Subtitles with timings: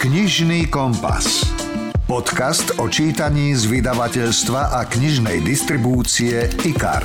[0.00, 1.44] Knižný kompas.
[2.08, 7.04] Podcast o čítaní z vydavateľstva a knižnej distribúcie IKAR.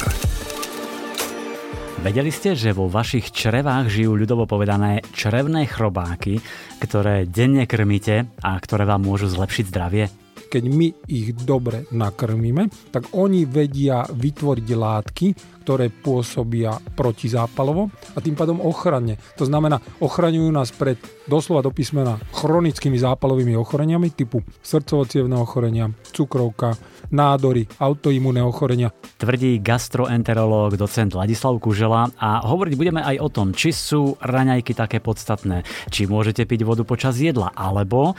[1.99, 6.39] Vedeli ste, že vo vašich črevách žijú ľudovo povedané črevné chrobáky,
[6.79, 10.24] ktoré denne krmíte a ktoré vám môžu zlepšiť zdravie?
[10.47, 15.27] Keď my ich dobre nakrmíme, tak oni vedia vytvoriť látky,
[15.65, 19.17] ktoré pôsobia protizápalovo a tým pádom ochranne.
[19.41, 25.09] To znamená, ochraňujú nás pred doslova do písmena chronickými zápalovými ochoreniami typu srdcovo
[25.41, 26.77] ochorenia, cukrovka,
[27.09, 28.93] nádory, autoimmunné ochorenia.
[29.17, 35.01] Tvrdí gastroenterológ docent Ladislav Kužela a hovoriť budeme aj o tom, či sú raňajky také
[35.01, 38.13] podstatné, či môžete piť vodu počas jedla, alebo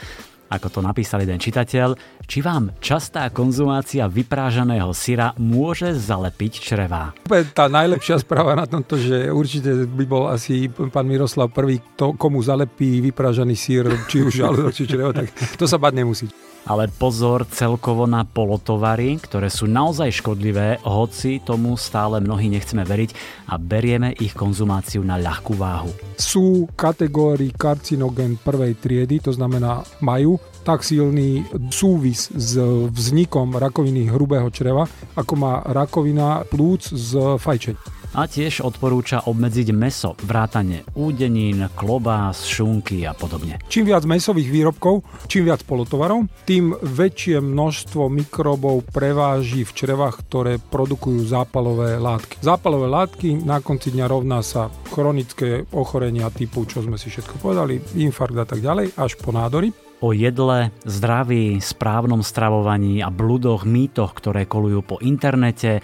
[0.47, 7.11] ako to napísal jeden čitateľ, či vám častá konzumácia vyprážaného syra môže zalepiť črevá.
[7.51, 12.39] Tá najlepšia správa na tomto, že určite by bol asi pán Miroslav prvý, to, komu
[12.43, 16.27] zalepí vyprážaný sír, či už žalúdok, či črevo, tak to sa bať nemusí.
[16.67, 23.15] Ale pozor celkovo na polotovary, ktoré sú naozaj škodlivé, hoci tomu stále mnohí nechceme veriť
[23.47, 25.95] a berieme ich konzumáciu na ľahkú váhu.
[26.19, 30.35] Sú kategórii karcinogen prvej triedy, to znamená majú
[30.67, 32.59] tak silný súvis s
[32.91, 34.83] vznikom rakoviny hrubého čreva,
[35.15, 43.05] ako má rakovina plúc z fajčeň a tiež odporúča obmedziť meso, vrátane údenín, klobás, šunky
[43.05, 43.61] a podobne.
[43.69, 50.57] Čím viac mesových výrobkov, čím viac polotovarov, tým väčšie množstvo mikrobov preváži v črevách, ktoré
[50.57, 52.41] produkujú zápalové látky.
[52.41, 57.77] Zápalové látky na konci dňa rovná sa chronické ochorenia typu, čo sme si všetko povedali,
[58.01, 64.13] infarkt a tak ďalej, až po nádory o jedle, zdraví, správnom stravovaní a bludoch, mýtoch,
[64.13, 65.81] ktoré kolujú po internete,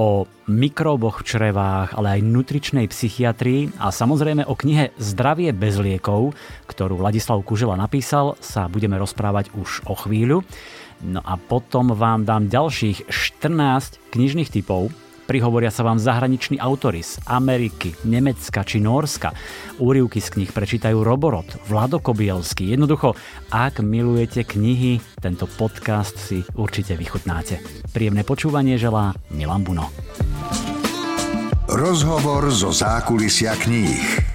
[0.00, 6.32] o mikroboch v črevách, ale aj nutričnej psychiatrii a samozrejme o knihe Zdravie bez liekov,
[6.64, 10.40] ktorú Ladislav Kužela napísal, sa budeme rozprávať už o chvíľu.
[11.04, 14.88] No a potom vám dám ďalších 14 knižných typov,
[15.30, 19.30] Prihovoria sa vám zahraniční autory z Ameriky, Nemecka či Norska.
[19.78, 22.74] Úrivky z knih prečítajú Roborod, Vlado Kobielský.
[22.74, 23.14] Jednoducho,
[23.54, 27.62] ak milujete knihy, tento podcast si určite vychutnáte.
[27.94, 29.94] Príjemné počúvanie želá Milan Buno.
[31.70, 34.29] Rozhovor zo zákulisia kníh.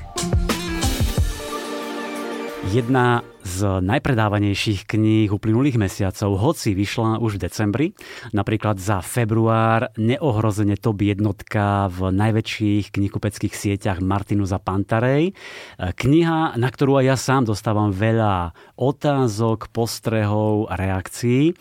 [2.74, 7.88] Jedna z najpredávanejších kníh uplynulých mesiacov, hoci vyšla už v decembri,
[8.34, 15.38] napríklad za február neohrozene top jednotka v najväčších knihkupeckých sieťach Martinus a Pantarej.
[15.78, 21.54] Kniha, na ktorú aj ja sám dostávam veľa otázok, postrehov reakcií.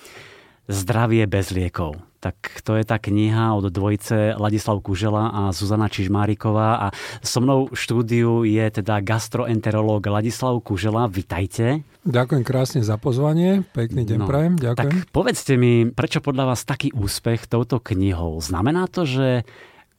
[0.68, 6.68] Zdravie bez liekov tak to je tá kniha od dvojice Ladislav Kužela a Zuzana Čižmáriková
[6.80, 6.86] a
[7.20, 11.04] so mnou v štúdiu je teda gastroenterológ Ladislav Kužela.
[11.04, 11.84] Vitajte.
[12.08, 15.04] Ďakujem krásne za pozvanie, pekný deň no, prajem, ďakujem.
[15.04, 18.40] Tak povedzte mi, prečo podľa vás taký úspech touto knihou?
[18.40, 19.44] Znamená to, že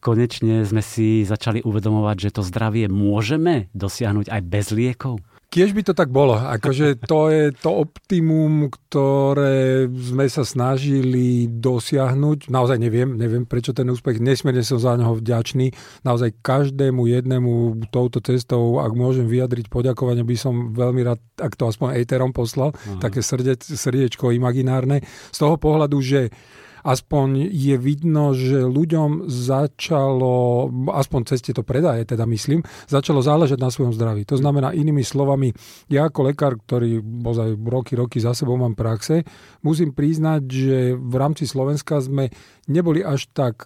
[0.01, 5.21] konečne sme si začali uvedomovať, že to zdravie môžeme dosiahnuť aj bez liekov?
[5.55, 6.35] Tiež by to tak bolo.
[6.35, 12.51] Akože to je to optimum, ktoré sme sa snažili dosiahnuť.
[12.51, 14.19] Naozaj neviem, neviem prečo ten úspech.
[14.19, 15.71] Nesmierne som za neho vďačný.
[16.03, 21.71] Naozaj každému jednému touto cestou, ak môžem vyjadriť poďakovanie, by som veľmi rád, ak to
[21.71, 22.99] aspoň Eterom poslal, uh-huh.
[22.99, 25.07] také srde, srdiečko imaginárne.
[25.31, 26.35] Z toho pohľadu, že
[26.85, 33.73] aspoň je vidno, že ľuďom začalo, aspoň cez tieto predaje teda myslím, začalo záležať na
[33.73, 34.21] svojom zdraví.
[34.29, 35.49] To znamená inými slovami,
[35.89, 39.25] ja ako lekár, ktorý bozaj roky, roky za sebou mám praxe,
[39.65, 42.29] musím priznať, že v rámci Slovenska sme
[42.69, 43.65] neboli až tak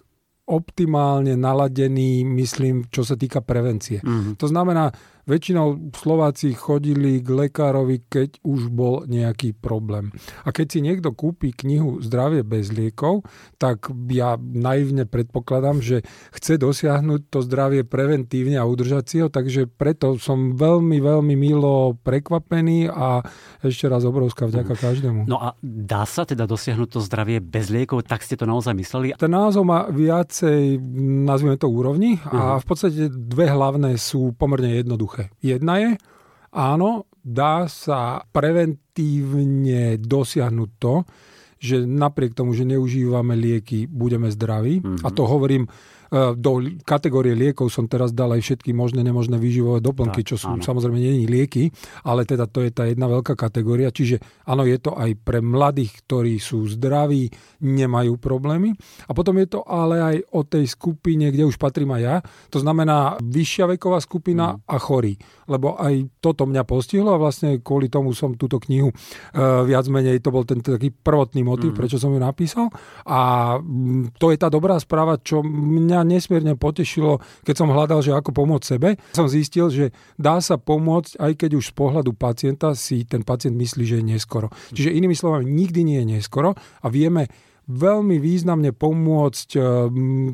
[0.50, 4.02] optimálne naladení, myslím, čo sa týka prevencie.
[4.02, 4.34] Mm-hmm.
[4.34, 4.90] To znamená,
[5.28, 10.12] Väčšinou Slováci chodili k lekárovi, keď už bol nejaký problém.
[10.44, 13.24] A keď si niekto kúpi knihu Zdravie bez liekov,
[13.60, 19.68] tak ja naivne predpokladám, že chce dosiahnuť to zdravie preventívne a udržať si ho, takže
[19.68, 23.20] preto som veľmi, veľmi milo prekvapený a
[23.60, 25.28] ešte raz obrovská vďaka každému.
[25.28, 28.06] No a dá sa teda dosiahnuť to zdravie bez liekov?
[28.06, 29.12] Tak ste to naozaj mysleli?
[29.18, 30.80] Ten názov má viacej,
[31.26, 35.34] nazvime to úrovni a v podstate dve hlavné sú pomerne jednoduché jednoduché.
[35.42, 35.90] Jedna je,
[36.54, 40.94] áno, dá sa preventívne dosiahnuť to,
[41.60, 44.80] že napriek tomu, že neužívame lieky, budeme zdraví.
[44.80, 45.04] Mm-hmm.
[45.04, 45.68] A to hovorím
[46.10, 46.50] do
[46.82, 50.62] kategórie liekov som teraz dal aj všetky možné, nemožné výživové doplnky, tak, čo sú áno.
[50.62, 51.70] samozrejme nie lieky,
[52.02, 53.94] ale teda to je tá jedna veľká kategória.
[53.94, 57.30] Čiže áno, je to aj pre mladých, ktorí sú zdraví,
[57.62, 58.74] nemajú problémy.
[59.06, 62.16] A potom je to ale aj o tej skupine, kde už patrím aj ja.
[62.50, 64.66] To znamená vyššia veková skupina mm.
[64.66, 65.14] a chorí.
[65.50, 70.22] Lebo aj toto mňa postihlo a vlastne kvôli tomu som túto knihu uh, viac menej,
[70.22, 71.78] to bol ten taký prvotný motiv, mm.
[71.78, 72.70] prečo som ju napísal.
[73.02, 73.58] A
[74.16, 78.64] to je tá dobrá správa, čo mňa nesmierne potešilo, keď som hľadal, že ako pomôcť
[78.78, 78.94] sebe.
[79.10, 83.58] Som zistil, že dá sa pomôcť, aj keď už z pohľadu pacienta si ten pacient
[83.58, 84.54] myslí, že je neskoro.
[84.70, 87.26] Čiže inými slovami, nikdy nie je neskoro a vieme
[87.70, 89.62] veľmi významne pomôcť eh,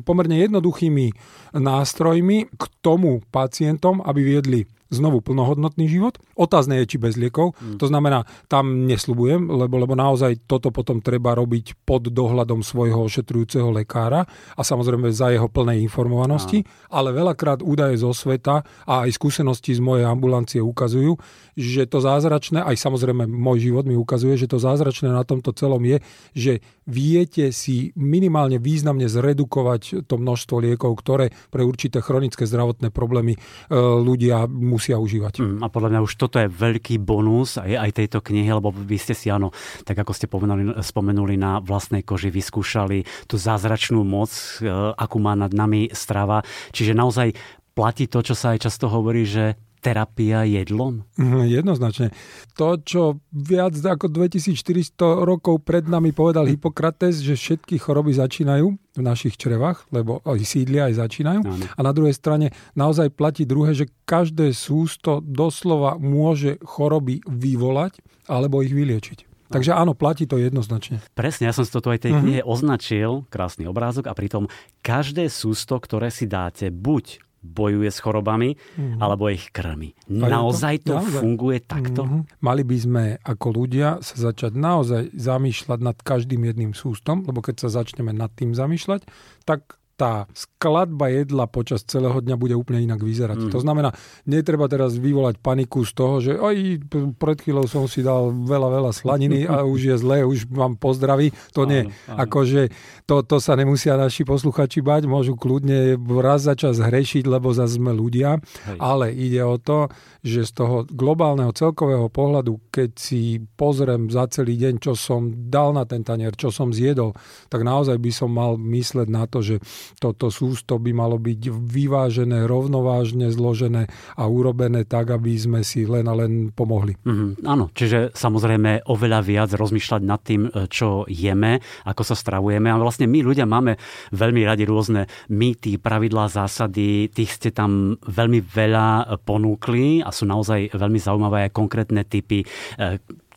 [0.01, 1.05] pomerne jednoduchými
[1.53, 6.19] nástrojmi k tomu pacientom, aby viedli znovu plnohodnotný život.
[6.37, 7.55] Otázne je, či bez liekov.
[7.59, 7.77] Mm.
[7.81, 13.69] To znamená, tam nesľubujem, lebo, lebo naozaj toto potom treba robiť pod dohľadom svojho ošetrujúceho
[13.71, 14.23] lekára
[14.55, 16.63] a samozrejme za jeho plnej informovanosti.
[16.91, 16.99] Ah.
[17.03, 21.19] Ale veľakrát údaje zo sveta a aj skúsenosti z mojej ambulancie ukazujú,
[21.57, 25.81] že to zázračné, aj samozrejme môj život mi ukazuje, že to zázračné na tomto celom
[25.81, 25.97] je,
[26.37, 26.53] že
[26.87, 33.39] viete si minimálne významne zredukovať to množstvo liekov, ktoré pre určité chronické zdravotné problémy e,
[33.77, 34.45] ľudia
[34.77, 35.41] musia užívať.
[35.41, 38.97] Mm, a podľa mňa už toto je veľký bonus aj, aj tejto knihy, lebo vy
[39.01, 39.49] ste si, áno,
[39.81, 44.29] tak ako ste povedali, spomenuli, na vlastnej koži vyskúšali tú zázračnú moc,
[44.61, 46.45] e, akú má nad nami strava.
[46.69, 47.33] Čiže naozaj
[47.73, 51.07] platí to, čo sa aj často hovorí, že terapia jedlom?
[51.15, 52.11] Mhm, jednoznačne.
[52.59, 59.01] To, čo viac ako 2400 rokov pred nami povedal Hippokrates, že všetky choroby začínajú v
[59.01, 61.41] našich črevách, lebo aj sídlia aj začínajú.
[61.47, 61.65] Áno.
[61.71, 68.59] A na druhej strane naozaj platí druhé, že každé sústo doslova môže choroby vyvolať alebo
[68.59, 69.27] ich vyliečiť.
[69.47, 70.99] Takže áno, platí to jednoznačne.
[71.15, 72.23] Presne, ja som si toto aj tej uh-huh.
[72.23, 74.51] knihe označil, krásny obrázok, a pritom
[74.83, 78.99] každé sústo, ktoré si dáte, buď bojuje s chorobami, mm.
[78.99, 79.93] alebo ich krmi.
[80.09, 81.21] Naozaj to, naozaj.
[81.21, 82.03] funguje takto?
[82.03, 82.21] Mm-hmm.
[82.43, 87.67] Mali by sme ako ľudia sa začať naozaj zamýšľať nad každým jedným sústom, lebo keď
[87.67, 89.05] sa začneme nad tým zamýšľať,
[89.45, 93.49] tak tá skladba jedla počas celého dňa bude úplne inak vyzerať.
[93.49, 93.51] Mm.
[93.51, 93.89] To znamená,
[94.29, 96.85] netreba teraz vyvolať paniku z toho, že aj
[97.17, 101.33] pred chvíľou som si dal veľa, veľa slaniny a už je zlé, už vám pozdraví.
[101.57, 101.81] To áno, nie.
[102.05, 102.29] Áno.
[102.29, 102.69] Akože
[103.09, 107.81] to, to sa nemusia naši posluchači bať, môžu kľudne raz za čas hrešiť, lebo zase
[107.81, 108.37] sme ľudia.
[108.69, 108.77] Hej.
[108.77, 109.89] Ale ide o to,
[110.21, 115.73] že z toho globálneho celkového pohľadu, keď si pozriem za celý deň, čo som dal
[115.73, 117.17] na ten tanier, čo som zjedol,
[117.49, 119.57] tak naozaj by som mal mysleť na to, že
[119.97, 123.87] toto sústo by malo byť vyvážené, rovnovážne zložené
[124.19, 126.99] a urobené tak, aby sme si len a len pomohli.
[127.03, 132.67] Mm-hmm, áno, čiže samozrejme oveľa viac rozmýšľať nad tým, e, čo jeme, ako sa stravujeme.
[132.67, 133.79] A vlastne my ľudia máme
[134.11, 137.09] veľmi radi rôzne mýty, pravidlá, zásady.
[137.11, 142.47] Tých ste tam veľmi veľa ponúkli a sú naozaj veľmi zaujímavé aj konkrétne typy e,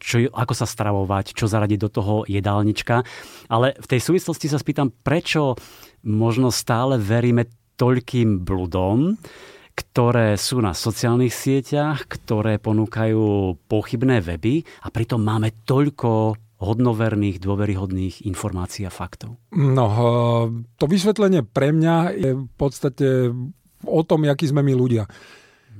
[0.00, 3.04] čo, ako sa stravovať, čo zaradiť do toho jedálnička.
[3.52, 5.54] Ale v tej súvislosti sa spýtam, prečo
[6.04, 7.48] možno stále veríme
[7.80, 9.16] toľkým bludom,
[9.72, 18.28] ktoré sú na sociálnych sieťach, ktoré ponúkajú pochybné weby a pritom máme toľko hodnoverných, dôveryhodných
[18.28, 19.40] informácií a faktov?
[19.56, 20.44] No, eh,
[20.76, 23.32] to vysvetlenie pre mňa je v podstate
[23.88, 25.08] o tom, akí sme my ľudia.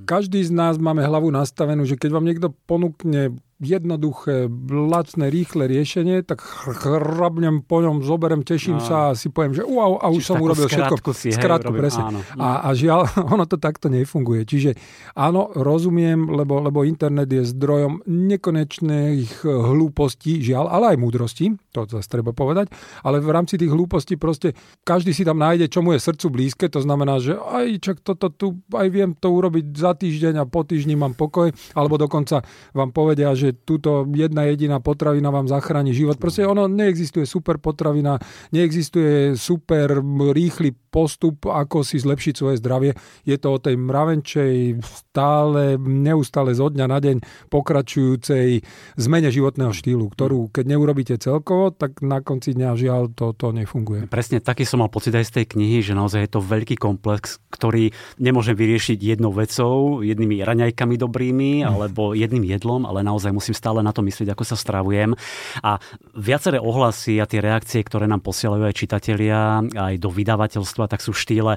[0.09, 6.25] Každý z nás máme hlavu nastavenú, že keď vám niekto ponúkne jednoduché, lacné, rýchle riešenie,
[6.25, 6.41] tak
[6.81, 8.85] hrabnem po ňom, zoberem, teším no.
[8.85, 10.97] sa a si poviem, že wow, a už Čiže som urobil všetko.
[11.13, 12.09] Si, skrátku, presne.
[12.09, 12.21] Áno.
[12.41, 13.05] A, a žiaľ,
[13.37, 14.49] ono to takto nefunguje.
[14.49, 14.81] Čiže
[15.13, 22.09] áno, rozumiem, lebo, lebo internet je zdrojom nekonečných hlúpostí, žiaľ, ale aj múdrosti, to zase
[22.09, 22.73] treba povedať,
[23.05, 24.57] ale v rámci tých hlúpostí proste
[24.89, 28.33] každý si tam nájde, čo mu je srdcu blízke, to znamená, že aj čak toto
[28.33, 32.41] tu, aj viem to urobiť za týždeň a po týždni mám pokoj, alebo dokonca
[32.73, 36.17] vám povedia, že túto jedna jediná potravina vám zachráni život.
[36.17, 38.19] Proste ono neexistuje super potravina,
[38.51, 40.03] neexistuje super
[40.35, 42.93] rýchly postup, ako si zlepšiť svoje zdravie.
[43.23, 47.17] Je to o tej mravenčej, stále, neustále zo dňa na deň
[47.47, 48.67] pokračujúcej
[48.99, 54.11] zmene životného štýlu, ktorú keď neurobíte celkovo, tak na konci dňa žiaľ to, to nefunguje.
[54.11, 57.39] Presne taký som mal pocit aj z tej knihy, že naozaj je to veľký komplex,
[57.55, 61.67] ktorý nemôžem vyriešiť jednou vecou, jednými raňajkami dobrými, mm.
[61.71, 65.17] alebo jedným jedlom, ale naozaj musím stále na to myslieť, ako sa stravujem.
[65.65, 65.81] A
[66.13, 71.17] viaceré ohlasy a tie reakcie, ktoré nám posielajú aj čitatelia, aj do vydavateľstva, tak sú
[71.17, 71.53] v štýle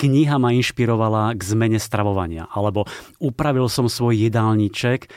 [0.00, 2.88] kniha ma inšpirovala k zmene stravovania, alebo
[3.20, 5.10] upravil som svoj jedálniček,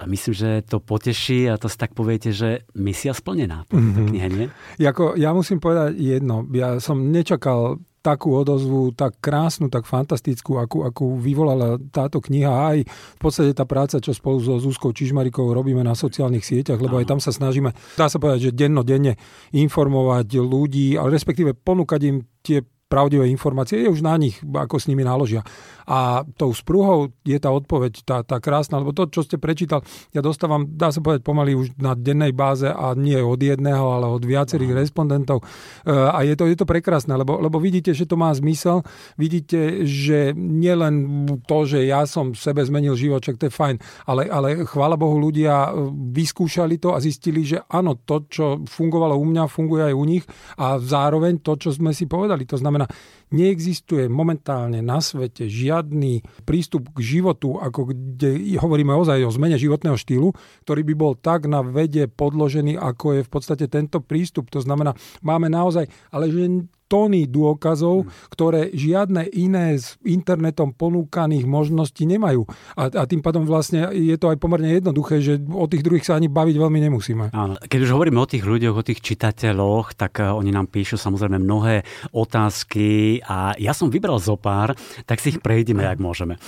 [0.00, 4.06] a myslím, že to poteší a to si tak poviete, že misia splnená po mm-hmm.
[4.08, 4.46] knihe, nie?
[4.80, 6.48] Jako, ja musím povedať jedno.
[6.56, 12.52] Ja som nečakal takú odozvu, tak krásnu, tak fantastickú, akú, akú vyvolala táto kniha.
[12.52, 16.96] Aj v podstate tá práca, čo spolu so Zuzkou Čižmarikou robíme na sociálnych sieťach, lebo
[16.96, 19.20] aj tam sa snažíme, dá sa povedať, že denno, denne
[19.52, 24.90] informovať ľudí, ale respektíve ponúkať im tie pravdivé informácie, je už na nich, ako s
[24.90, 25.46] nimi naložia.
[25.90, 29.82] A tou spruhou je tá odpoveď, tá, tá krásna, lebo to, čo ste prečítal,
[30.14, 34.06] ja dostávam, dá sa povedať pomaly už na dennej báze a nie od jedného, ale
[34.06, 34.80] od viacerých Aha.
[34.86, 35.42] respondentov.
[35.82, 38.86] E, a je to, je to prekrásne, lebo, lebo vidíte, že to má zmysel,
[39.18, 44.30] vidíte, že nielen to, že ja som sebe zmenil život, čak to je fajn, ale,
[44.30, 49.26] ale chvála Bohu ľudia e, vyskúšali to a zistili, že áno, to, čo fungovalo u
[49.26, 52.86] mňa, funguje aj u nich a zároveň to, čo sme si povedali, to znamená,
[53.30, 59.96] neexistuje momentálne na svete žiadny prístup k životu, ako kde hovoríme ozaj o zmene životného
[59.96, 60.34] štýlu,
[60.66, 64.50] ktorý by bol tak na vede podložený, ako je v podstate tento prístup.
[64.50, 68.10] To znamená, máme naozaj, ale že tóny dôkazov, hmm.
[68.34, 72.50] ktoré žiadne iné z internetom ponúkaných možností nemajú.
[72.74, 76.18] A, a tým pádom vlastne je to aj pomerne jednoduché, že o tých druhých sa
[76.18, 77.24] ani baviť veľmi nemusíme.
[77.30, 77.54] Áno.
[77.62, 81.38] Keď už hovoríme o tých ľuďoch, o tých čitateľoch, tak uh, oni nám píšu samozrejme
[81.38, 84.74] mnohé otázky a ja som vybral zo pár,
[85.06, 86.42] tak si ich prejdeme, ak môžeme.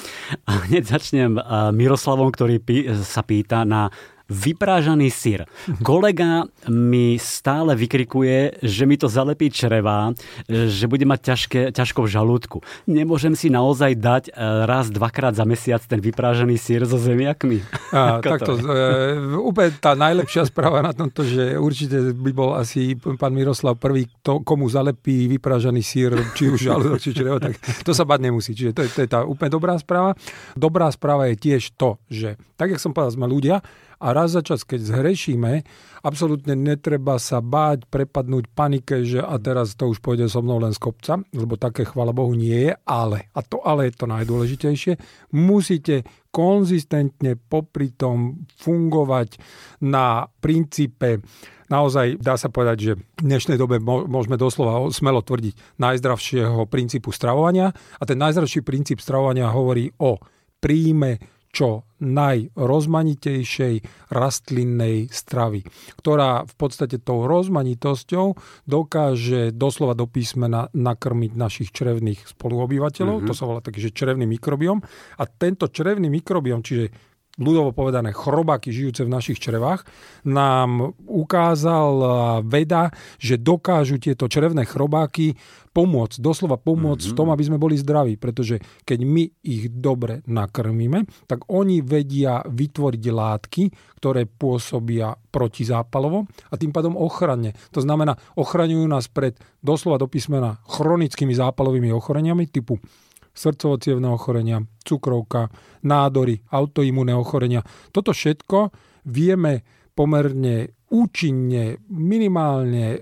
[0.50, 3.92] A hneď začnem uh, Miroslavom, ktorý pí, sa pýta na
[4.32, 5.44] vyprážaný syr.
[5.84, 10.16] Kolega mi stále vykrikuje, že mi to zalepí črevá,
[10.48, 12.58] že bude mať ťažké, ťažko v žalúdku.
[12.88, 14.32] Nemôžem si naozaj dať e,
[14.64, 17.60] raz, dvakrát za mesiac ten vyprážaný sír so zemiakmi?
[17.92, 22.96] A, takto, to e, úplne tá najlepšia správa na tomto, že určite by bol asi
[22.96, 27.92] pán Miroslav prvý, to, komu zalepí vyprážaný sír, či už žalúdok, či črevo, tak to
[27.92, 28.56] sa bať nemusí.
[28.56, 30.16] Čiže to je, to je tá úplne dobrá správa.
[30.56, 33.58] Dobrá správa je tiež to, že tak, jak som povedal, sme ľudia
[34.02, 35.62] a raz za čas, keď zhrešíme,
[36.02, 40.74] absolútne netreba sa báť, prepadnúť panike, že a teraz to už pôjde so mnou len
[40.74, 44.92] z kopca, lebo také, chvala Bohu, nie je, ale, a to ale je to najdôležitejšie,
[45.38, 46.02] musíte
[46.34, 49.38] konzistentne popri tom fungovať
[49.86, 51.22] na princípe
[51.72, 57.72] naozaj dá sa povedať, že v dnešnej dobe môžeme doslova smelo tvrdiť najzdravšieho princípu stravovania
[57.72, 60.20] a ten najzdravší princíp stravovania hovorí o
[60.60, 63.74] príjme čo najrozmanitejšej
[64.08, 65.62] rastlinnej stravy,
[66.00, 68.34] ktorá v podstate tou rozmanitosťou
[68.66, 73.30] dokáže doslova do písmena nakrmiť našich črevných spoluobyvateľov, mm-hmm.
[73.30, 74.80] to sa volá takže črevný mikrobiom
[75.20, 79.88] a tento črevný mikrobiom, čiže ľudovo povedané chrobáky žijúce v našich črevách,
[80.28, 81.94] nám ukázal
[82.44, 85.32] veda, že dokážu tieto črevné chrobáky
[85.72, 87.16] pomôcť, doslova pomôcť mm-hmm.
[87.16, 92.44] v tom, aby sme boli zdraví, pretože keď my ich dobre nakrmíme, tak oni vedia
[92.44, 93.62] vytvoriť látky,
[93.96, 97.56] ktoré pôsobia protizápalovo a tým pádom ochranne.
[97.72, 102.76] To znamená, ochraňujú nás pred doslova do písmena chronickými zápalovými ochoreniami typu
[103.32, 103.80] srdcovo
[104.12, 105.48] ochorenia, cukrovka,
[105.82, 107.64] nádory, autoimúnne ochorenia.
[107.90, 108.70] Toto všetko
[109.08, 112.98] vieme pomerne účinne, minimálne e,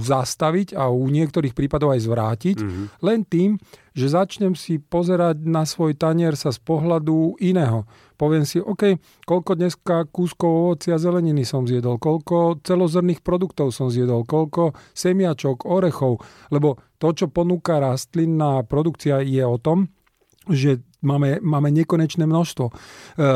[0.00, 2.86] zastaviť a u niektorých prípadov aj zvrátiť, mm-hmm.
[3.04, 3.50] len tým,
[3.92, 7.84] že začnem si pozerať na svoj tanier sa z pohľadu iného.
[8.20, 13.88] Poviem si, OK, koľko dneska kúskov ovocia a zeleniny som zjedol, koľko celozrných produktov som
[13.88, 16.20] zjedol, koľko semiačok, orechov,
[16.52, 19.88] lebo to, čo ponúka rastlinná produkcia, je o tom,
[20.52, 22.66] že máme, máme nekonečné množstvo.
[22.68, 22.72] E,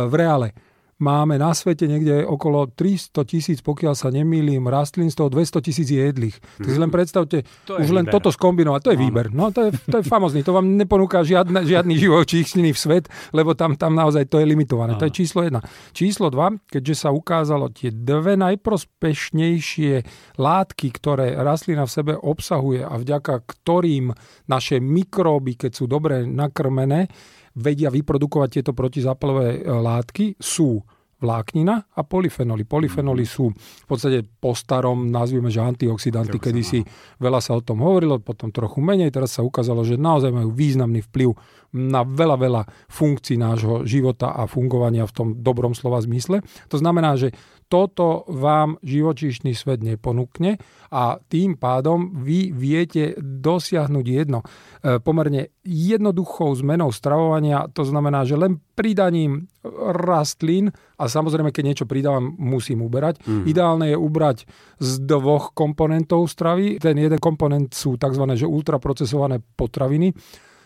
[0.04, 0.52] v reále
[0.98, 5.88] máme na svete niekde okolo 300 tisíc, pokiaľ sa nemýlim, rastlín, z toho 200 tisíc
[5.90, 6.36] je jedlých.
[6.38, 6.96] Tak si len mhm.
[6.96, 9.26] predstavte, to už len toto skombinovať, to je výber.
[9.34, 13.56] No to je, to je famozný, to vám neponúka žiadne, žiadny živočíšný v svet, lebo
[13.58, 14.94] tam, tam naozaj to je limitované.
[14.98, 15.62] To je číslo jedna.
[15.90, 19.92] Číslo dva, keďže sa ukázalo tie dve najprospešnejšie
[20.38, 24.14] látky, ktoré rastlina v sebe obsahuje a vďaka ktorým
[24.50, 27.08] naše mikróby, keď sú dobre nakrmené,
[27.54, 30.82] vedia vyprodukovať tieto protizápalové e, látky, sú
[31.24, 32.68] vláknina a polyfenoly.
[32.68, 36.84] Polyfenoly sú v podstate po starom, nazvime, že antioxidanty, kedy si
[37.16, 41.00] veľa sa o tom hovorilo, potom trochu menej, teraz sa ukázalo, že naozaj majú významný
[41.08, 41.32] vplyv
[41.74, 46.44] na veľa, veľa funkcií nášho života a fungovania v tom dobrom slova zmysle.
[46.70, 47.34] To znamená, že
[47.68, 50.60] toto vám živočíšny svet neponúkne
[50.92, 54.44] a tým pádom vy viete dosiahnuť jedno.
[54.44, 59.48] E, pomerne jednoduchou zmenou stravovania, to znamená, že len pridaním
[59.94, 63.24] rastlín a samozrejme, keď niečo pridávam, musím uberať.
[63.24, 63.44] Mm.
[63.48, 64.38] Ideálne je ubrať
[64.78, 66.78] z dvoch komponentov stravy.
[66.78, 68.24] Ten jeden komponent sú tzv.
[68.34, 70.12] Že ultraprocesované potraviny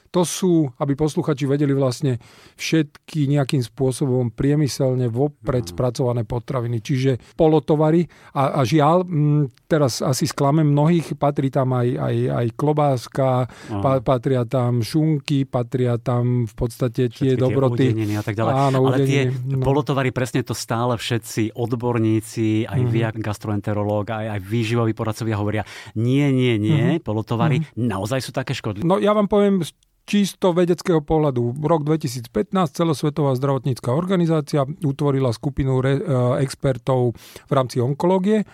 [0.08, 2.16] To sú, aby posluchači vedeli vlastne
[2.56, 5.72] všetky nejakým spôsobom priemyselne vopred mm.
[5.76, 11.88] spracované potraviny, čiže polotovary a, a žiaľ, m, teraz asi sklamem mnohých, patrí tam aj,
[11.92, 13.30] aj, aj klobáska,
[13.68, 17.92] pa, patria tam šunky, patria tam v podstate tie Všetky dobroty.
[17.92, 18.52] Tie a tak ďalej.
[18.52, 19.64] Áno, Ale udeniny, tie no.
[19.64, 22.88] polotovary, presne to stále všetci odborníci, aj mm.
[22.88, 25.62] vy, gastroenterológ, aj, aj výživoví poradcovia hovoria,
[25.94, 27.04] nie, nie, nie, mm.
[27.04, 27.76] polotovary mm.
[27.76, 28.88] naozaj sú také škodlivé.
[28.88, 29.60] No ja vám poviem
[30.08, 31.60] čisto vedeckého pohľadu.
[31.60, 32.32] Rok 2015
[32.72, 36.02] celosvetová zdravotnícká organizácia utvorila skupinu re, e,
[36.40, 38.40] expertov v rámci onkológie.
[38.40, 38.44] E,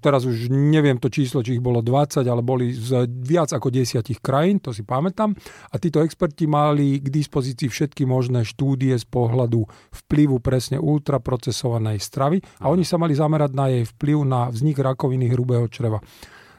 [0.00, 4.24] teraz už neviem to číslo, či ich bolo 20, ale boli z viac ako desiatich
[4.24, 5.36] krajín, to si pamätám.
[5.68, 12.40] A títo experti mali k dispozícii všetky možné štúdie z pohľadu vplyvu presne ultraprocesovanej stravy
[12.64, 16.00] a oni sa mali zamerať na jej vplyv na vznik rakoviny hrubého čreva.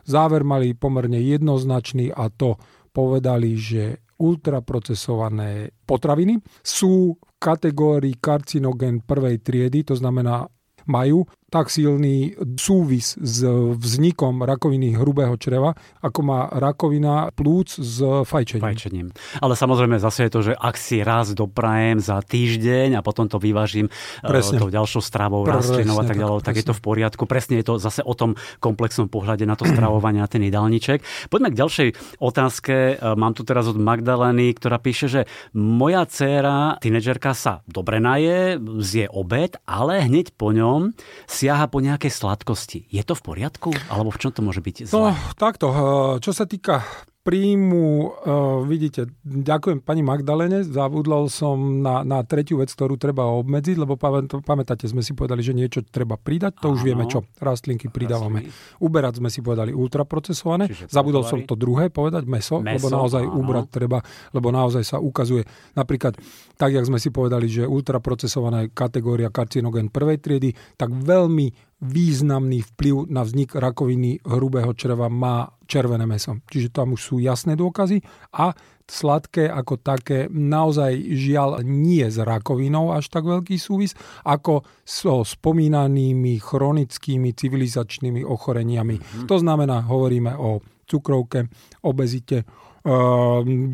[0.08, 2.56] Záver mali pomerne jednoznačný a to
[2.96, 10.46] povedali, že ultraprocesované potraviny sú v kategórii karcinogen prvej triedy, to znamená
[10.90, 15.72] majú tak silný súvis s vznikom rakoviny hrubého čreva,
[16.04, 18.63] ako má rakovina plúc s fajčením.
[18.68, 19.08] fajčením.
[19.39, 23.39] Ale samozrejme zase je to, že ak si raz doprajem za týždeň a potom to
[23.39, 23.92] vyvážim e,
[24.27, 24.60] presne.
[24.60, 27.24] tou ďalšou stravou, rastlinou a tak ďalej, tak, tak je to v poriadku.
[27.24, 31.32] Presne je to zase o tom komplexnom pohľade na to stravovanie a ten jedálniček.
[31.32, 31.89] Poďme k ďalšej
[32.20, 33.00] otázke.
[33.00, 35.22] E, mám tu teraz od Magdaleny, ktorá píše, že
[35.56, 40.92] moja dcéra, tínedžerka sa dobre naje, zje obed, ale hneď po ňom
[41.38, 42.89] siaha po nejakej sladkosti.
[42.89, 43.70] Je to v poriadku?
[43.94, 45.13] Alebo v čom to môže byť zle?
[45.13, 45.70] No, takto.
[46.17, 46.82] Čo sa týka
[47.28, 47.84] príjmu,
[48.24, 54.00] uh, vidíte, ďakujem pani Magdalene, zabudol som na, na tretiu vec, ktorú treba obmedziť, lebo
[54.00, 56.80] pamätáte, sme si povedali, že niečo treba pridať, to Áno.
[56.80, 58.48] už vieme čo, rastlinky pridávame.
[58.80, 63.28] Uberať sme si povedali ultraprocesované, Čiže zabudol som to druhé povedať, meso, meso lebo naozaj
[63.28, 63.44] áno.
[63.44, 64.00] ubrať treba,
[64.32, 65.44] lebo naozaj sa ukazuje,
[65.76, 66.16] napríklad,
[66.56, 73.14] tak jak sme si povedali, že ultraprocesovaná kategória karcinogen prvej triedy, tak veľmi významný vplyv
[73.14, 76.42] na vznik rakoviny hrubého čreva má červené meso.
[76.50, 78.02] Čiže tam už sú jasné dôkazy
[78.34, 78.56] a
[78.88, 83.94] sladké ako také naozaj žiaľ nie s rakovinou až tak veľký súvis,
[84.24, 88.96] ako so spomínanými chronickými civilizačnými ochoreniami.
[88.98, 89.28] Mm-hmm.
[89.28, 91.52] To znamená, hovoríme o cukrovke,
[91.84, 92.48] obezite,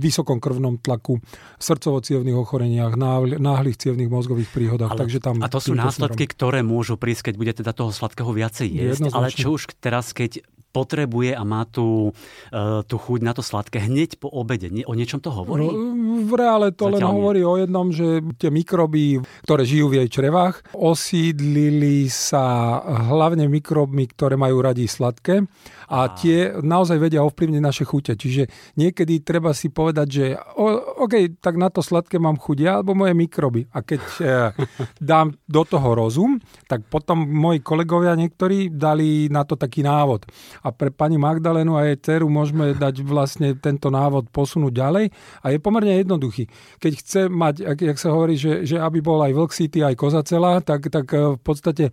[0.02, 1.22] vysokom krvnom tlaku,
[1.62, 2.02] srdcovo
[2.34, 2.98] ochoreniach,
[3.38, 4.98] náhlych cievných mozgových príhodách.
[4.98, 6.36] Ale, takže tam a to sú následky, smerom.
[6.36, 9.14] ktoré môžu prísť, keď bude teda toho sladkého viacej jesť.
[9.14, 10.42] Ale čo už teraz, keď
[10.74, 14.74] potrebuje a má tú, uh, tú chuť na to sladké hneď po obede.
[14.90, 15.70] O niečom to hovorí?
[15.70, 17.48] No, v reále to Zatiaľ len hovorí nie.
[17.48, 22.80] o jednom, že tie mikroby, ktoré žijú v jej črevách, osídlili sa
[23.14, 25.46] hlavne mikrobmi, ktoré majú radi sladké
[25.88, 28.18] a tie naozaj vedia ovplyvniť naše chute.
[28.18, 30.26] Čiže niekedy treba si povedať, že
[30.58, 33.68] o, OK, tak na to sladké mám chuť ja alebo moje mikroby.
[33.76, 34.24] A keď e,
[35.14, 36.40] dám do toho rozum,
[36.72, 40.24] tak potom moji kolegovia niektorí dali na to taký návod.
[40.64, 45.06] A pre pani Magdalenu a jej dceru môžeme dať vlastne tento návod posunúť ďalej.
[45.44, 46.48] A je pomerne jednoduchý.
[46.80, 50.00] Keď chce mať, ak, jak sa hovorí, že, že aby bol aj vlk city, aj
[50.00, 51.92] koza celá, tak, tak e, v podstate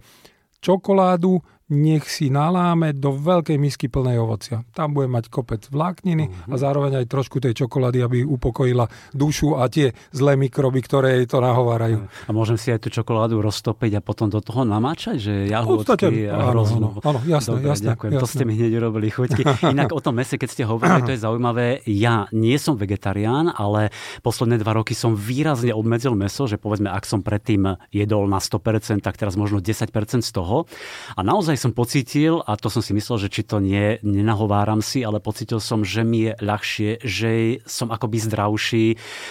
[0.61, 4.67] čokoládu nech si naláme do veľkej misky plnej ovocia.
[4.75, 6.51] Tam bude mať kopec vlákniny uh-huh.
[6.51, 6.61] a mhm.
[6.61, 11.39] zároveň aj trošku tej čokolády, aby upokojila dušu a tie zlé mikroby, ktoré jej to
[11.39, 12.11] nahovárajú.
[12.27, 16.51] A môžem si aj tú čokoládu roztopiť a potom do toho namáčať, že jahôdky a
[16.51, 16.99] hroznú.
[16.99, 18.23] Áno, áno, jasné, Dobre, jasné, ďakujem, jasné.
[18.23, 19.43] to ste mi hneď urobili chuťky.
[19.75, 21.87] Inak o tom mese, keď ste hovorili, to je zaujímavé.
[21.87, 23.95] Ja nie som vegetarián, ale
[24.27, 29.07] posledné dva roky som výrazne obmedzil meso, že povedzme, ak som predtým jedol na 100%,
[29.07, 29.87] tak teraz možno 10%
[30.25, 30.67] z toho.
[31.15, 35.05] A naozaj som pocítil, a to som si myslel, že či to nie, nenahováram si,
[35.05, 38.85] ale pocítil som, že mi je ľahšie, že som akoby zdravší,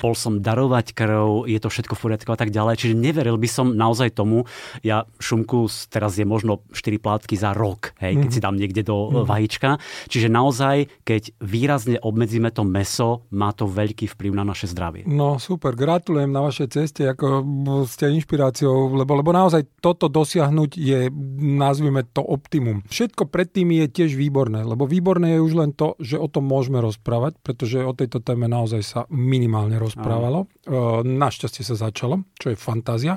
[0.06, 2.78] bol som darovať krv, je to všetko v poriadku a tak ďalej.
[2.78, 4.46] Čiže neveril by som naozaj tomu,
[4.86, 8.38] ja šumku teraz je možno 4 plátky za rok, hej, keď mm-hmm.
[8.38, 9.26] si dám niekde do mm-hmm.
[9.26, 9.70] vajíčka.
[10.06, 15.10] Čiže naozaj, keď výrazne obmedzíme to meso, má to veľký vplyv na naše zdravie.
[15.10, 17.42] No super, gratulujem na vašej ceste, ako
[17.90, 21.00] ste inšpiráciou, lebo, lebo naozaj toto dosiahnuť je,
[21.40, 22.84] nazvime to to optimum.
[22.92, 26.84] Všetko predtým je tiež výborné, lebo výborné je už len to, že o tom môžeme
[26.84, 30.52] rozprávať, pretože o tejto téme naozaj sa minimálne rozprávalo.
[30.68, 30.76] Aj.
[30.76, 33.16] E, našťastie sa začalo, čo je fantázia.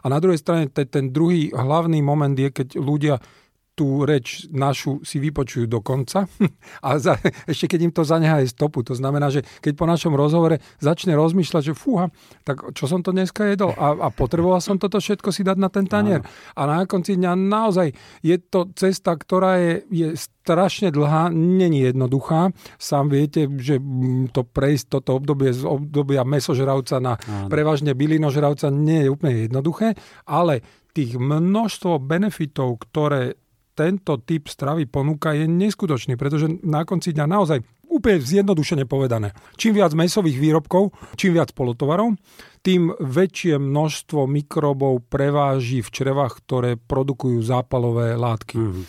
[0.00, 3.18] A na druhej strane ten, ten druhý hlavný moment je, keď ľudia
[3.74, 6.30] tú reč našu si vypočujú do konca
[6.86, 8.86] a za, ešte keď im to zanechá aj stopu.
[8.86, 12.08] To znamená, že keď po našom rozhovore začne rozmýšľať, že fúha,
[12.46, 15.68] tak čo som to dneska jedol a, a potreboval som toto všetko si dať na
[15.68, 16.22] ten tanier.
[16.54, 17.90] A na konci dňa naozaj
[18.22, 20.08] je to cesta, ktorá je, je
[20.44, 22.54] strašne dlhá, není jednoduchá.
[22.78, 23.80] Sám viete, že
[24.30, 27.48] to prejsť toto obdobie z obdobia mesožravca na Áno.
[27.48, 29.96] prevažne bylinožravca nie je úplne jednoduché,
[30.28, 30.60] ale
[30.94, 33.34] tých množstvo benefitov, ktoré
[33.74, 37.58] tento typ stravy ponúka, je neskutočný, pretože na konci dňa naozaj
[37.90, 39.34] úplne zjednodušene povedané.
[39.54, 42.16] Čím viac mesových výrobkov, čím viac polotovarov,
[42.64, 48.56] tým väčšie množstvo mikrobov preváži v črevách, ktoré produkujú zápalové látky.
[48.56, 48.84] Mm-hmm.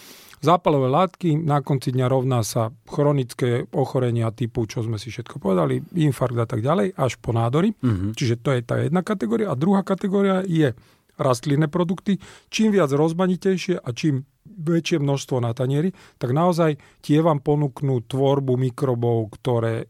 [0.45, 5.82] Zápalové látky na konci dňa rovná sa chronické ochorenia typu, čo sme si všetko povedali,
[5.98, 7.74] infarkt a tak ďalej, až po nádory.
[7.74, 8.13] Mm-hmm.
[8.13, 9.50] Čiže to je tá jedna kategória.
[9.50, 10.78] A druhá kategória je
[11.19, 12.19] rastlinné produkty,
[12.51, 18.56] čím viac rozmanitejšie a čím väčšie množstvo na tanieri, tak naozaj tie vám ponúknú tvorbu
[18.56, 19.86] mikrobov, ktoré e,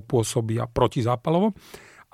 [0.00, 1.52] pôsobia protizápalovo.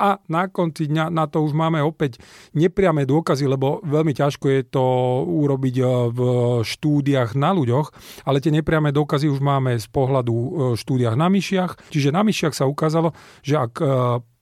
[0.01, 2.19] A na konci dňa na to už máme opäť
[2.57, 4.85] nepriame dôkazy, lebo veľmi ťažko je to
[5.29, 6.21] urobiť e, v
[6.65, 7.93] štúdiách na ľuďoch,
[8.27, 10.49] ale tie nepriame dôkazy už máme z pohľadu e,
[10.81, 11.93] štúdiách na myšiach.
[11.93, 13.13] Čiže na myšiach sa ukázalo,
[13.45, 13.87] že ak e,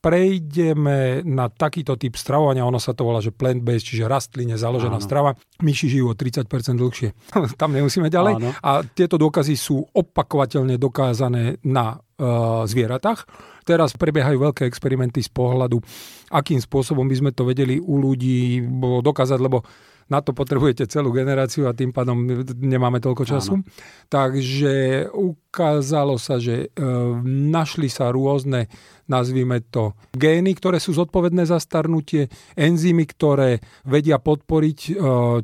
[0.00, 5.04] prejdeme na takýto typ stravovania, ono sa to volá, že plant-based, čiže rastline založená Áno.
[5.04, 6.48] strava, myši žijú o 30%
[6.80, 7.08] dlhšie.
[7.60, 8.34] Tam nemusíme ďalej.
[8.40, 8.50] Áno.
[8.64, 13.28] A tieto dôkazy sú opakovateľne dokázané na uh, zvieratách.
[13.68, 15.78] Teraz prebiehajú veľké experimenty z pohľadu,
[16.32, 18.64] akým spôsobom by sme to vedeli u ľudí
[19.04, 19.62] dokázať, lebo
[20.10, 22.18] na to potrebujete celú generáciu a tým pádom
[22.58, 23.62] nemáme toľko času.
[23.62, 23.66] Áno.
[24.10, 26.82] Takže ukázalo sa, že e,
[27.24, 28.66] našli sa rôzne,
[29.06, 32.26] nazvime to, gény, ktoré sú zodpovedné za starnutie,
[32.58, 34.92] enzymy, ktoré vedia podporiť e,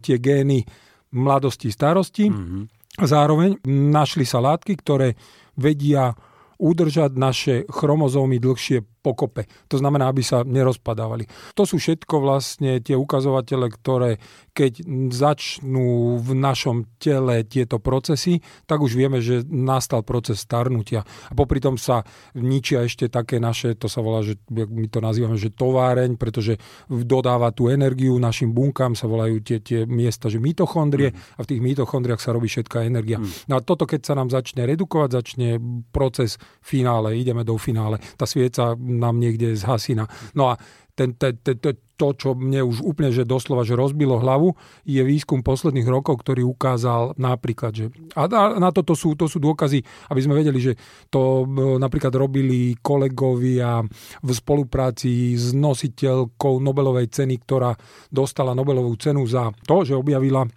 [0.03, 0.67] tie gény
[1.15, 2.27] mladosti, starosti.
[2.27, 2.63] Mm-hmm.
[3.07, 5.15] Zároveň našli sa látky, ktoré
[5.55, 6.13] vedia
[6.57, 9.47] udržať naše chromozómy dlhšie pokope.
[9.71, 11.31] To znamená, aby sa nerozpadávali.
[11.55, 14.19] To sú všetko vlastne tie ukazovatele, ktoré
[14.57, 21.05] keď začnú v našom tele tieto procesy, tak už vieme, že nastal proces starnutia.
[21.05, 22.01] A popri tom sa
[22.33, 26.57] ničia ešte také naše, to sa volá, že my to nazývame, že továreň, pretože
[26.89, 31.37] dodáva tú energiu našim bunkám, sa volajú tie, tie miesta, že mitochondrie mm.
[31.37, 33.21] a v tých mitochondriách sa robí všetká energia.
[33.21, 33.53] Mm.
[33.53, 35.61] No a toto, keď sa nám začne redukovať, začne
[35.93, 38.01] proces finále, ideme do finále.
[38.17, 40.09] Tá svieca nám niekde zhasína.
[40.33, 40.61] No a
[40.97, 45.41] ten, ten, ten, to, čo mne už úplne že doslova že rozbilo hlavu, je výskum
[45.41, 47.85] posledných rokov, ktorý ukázal napríklad, že
[48.17, 50.73] a na toto sú, to sú dôkazy, aby sme vedeli, že
[51.09, 53.85] to e, napríklad robili kolegovia
[54.21, 57.77] v spolupráci s nositeľkou Nobelovej ceny, ktorá
[58.13, 60.49] dostala Nobelovú cenu za to, že objavila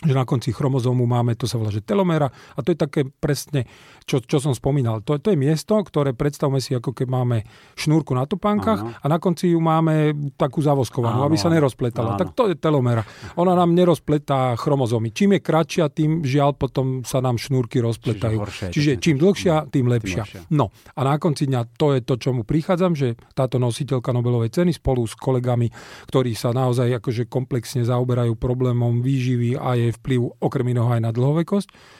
[0.00, 2.24] že na konci chromozómu máme, to sa volá, že telomera
[2.56, 3.68] a to je také presne,
[4.10, 5.06] čo, čo som spomínal.
[5.06, 7.46] To, to je miesto, ktoré predstavme si, ako keď máme
[7.78, 12.18] šnúrku na topánkach a na konci ju máme takú zavoskovanú, aby sa nerozpletala.
[12.18, 13.06] Tak to je telomera.
[13.38, 15.14] Ona nám nerozpletá chromozómy.
[15.14, 18.34] Čím je kratšia, tým žiaľ potom sa nám šnúrky rozpletajú.
[18.34, 20.24] Čiže, horšie, Čiže čím dlhšia, tým lepšia.
[20.26, 20.50] tým lepšia.
[20.50, 24.74] No a na konci dňa to je to, čomu prichádzam, že táto nositeľka Nobelovej ceny
[24.74, 25.70] spolu s kolegami,
[26.10, 31.10] ktorí sa naozaj akože komplexne zaoberajú problémom výživy a je vplyv okrem iného aj na
[31.14, 31.99] dlhovekosť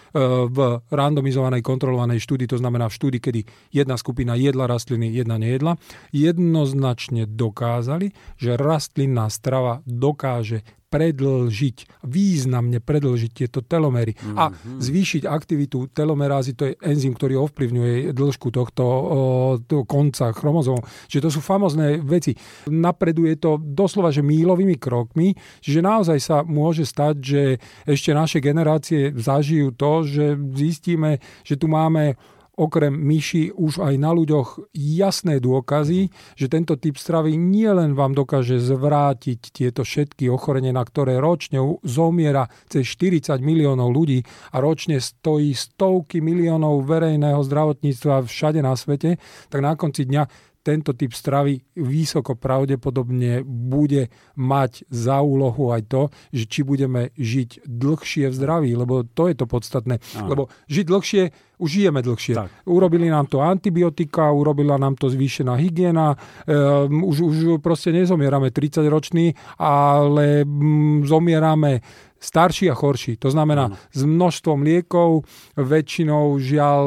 [0.51, 0.59] v
[0.91, 5.79] randomizovanej kontrolovanej štúdii, to znamená v štúdii, kedy jedna skupina jedla rastliny, jedna nejedla,
[6.11, 14.37] jednoznačne dokázali, že rastlinná strava dokáže predlžiť, významne predlžiť tieto telomery mm-hmm.
[14.37, 14.83] a mhm.
[14.83, 19.07] zvýšiť aktivitu telomerázy, to je enzym, ktorý ovplyvňuje dĺžku tohto o,
[19.87, 20.83] konca chromozómov.
[21.07, 22.35] Čiže to sú famozné veci.
[22.67, 27.43] Napreduje to doslova, že mílovými krokmi, že naozaj sa môže stať, že
[27.87, 32.19] ešte naše generácie zažijú to, že zistíme, že tu máme
[32.61, 38.61] okrem myši už aj na ľuďoch jasné dôkazy, že tento typ stravy nielen vám dokáže
[38.61, 44.21] zvrátiť tieto všetky ochorenia, na ktoré ročne zomiera cez 40 miliónov ľudí
[44.53, 49.17] a ročne stojí stovky miliónov verejného zdravotníctva všade na svete,
[49.49, 56.03] tak na konci dňa tento typ stravy vysoko pravdepodobne bude mať za úlohu aj to,
[56.33, 59.99] že či budeme žiť dlhšie v zdraví, lebo to je to podstatné.
[60.21, 60.29] Aha.
[60.29, 61.23] Lebo žiť dlhšie,
[61.61, 62.35] už žijeme dlhšie.
[62.37, 62.49] Tak.
[62.69, 68.85] Urobili nám to antibiotika, urobila nám to zvýšená hygiena, um, už, už proste nezomierame 30
[68.89, 71.81] roční, ale um, zomierame
[72.21, 73.17] starší a chorší.
[73.17, 73.77] To znamená ano.
[73.91, 75.25] s množstvom liekov,
[75.57, 76.85] väčšinou žiaľ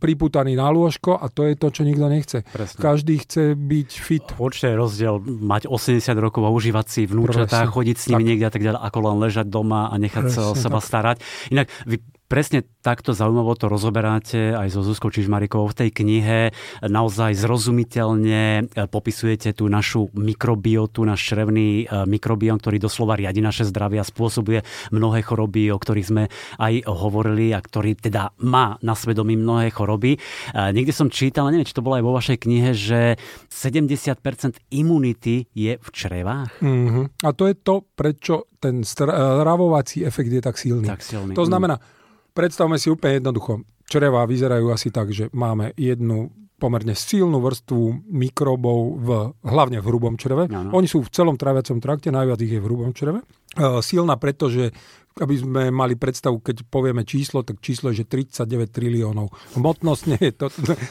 [0.00, 2.38] priputaný na lôžko a to je to, čo nikto nechce.
[2.48, 2.80] Presne.
[2.80, 4.26] Každý chce byť fit.
[4.40, 8.28] Určite je rozdiel mať 80 rokov a užívať si vnúčatá, chodiť s nimi tak.
[8.32, 10.88] niekde a tak ďalej, ako len ležať doma a nechať Presne, sa o seba tak.
[10.88, 11.16] starať.
[11.52, 16.38] Inak vy presne takto zaujímavo to rozoberáte aj so Zuzkou Čižmarikovou v tej knihe.
[16.78, 23.66] Naozaj zrozumiteľne e, popisujete tú našu mikrobiotu, náš črevný e, mikrobiom, ktorý doslova riadi naše
[23.66, 24.62] zdravie a spôsobuje
[24.94, 26.30] mnohé choroby, o ktorých sme
[26.62, 30.14] aj hovorili a ktorý teda má na svedomí mnohé choroby.
[30.14, 30.18] E,
[30.70, 33.18] niekde som čítal, neviem, či to bolo aj vo vašej knihe, že
[33.50, 36.62] 70% imunity je v črevách.
[36.62, 37.26] Mm-hmm.
[37.26, 40.86] A to je to, prečo ten stravovací efekt je tak silný.
[40.86, 41.34] Tak silný.
[41.34, 41.98] To znamená, mm
[42.30, 43.66] Predstavme si úplne jednoducho.
[43.90, 49.08] Čreva vyzerajú asi tak, že máme jednu pomerne silnú vrstvu mikrobov, v,
[49.48, 50.52] hlavne v hrubom čreve.
[50.52, 50.76] Ano.
[50.76, 53.24] Oni sú v celom traviacom trakte, najviac ich je v hrubom čreve.
[53.24, 54.76] E, silná, pretože
[55.20, 59.28] aby sme mali predstavu, keď povieme číslo, tak číslo je, že 39 triliónov.
[59.54, 60.46] Hmotnosť nie je, to,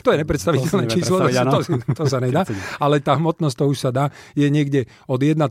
[0.06, 1.60] to je nepredstaviteľné to číslo, to, to,
[1.98, 2.46] to sa nedá,
[2.78, 5.42] ale tá hmotnosť, to už sa dá, je niekde od 1,4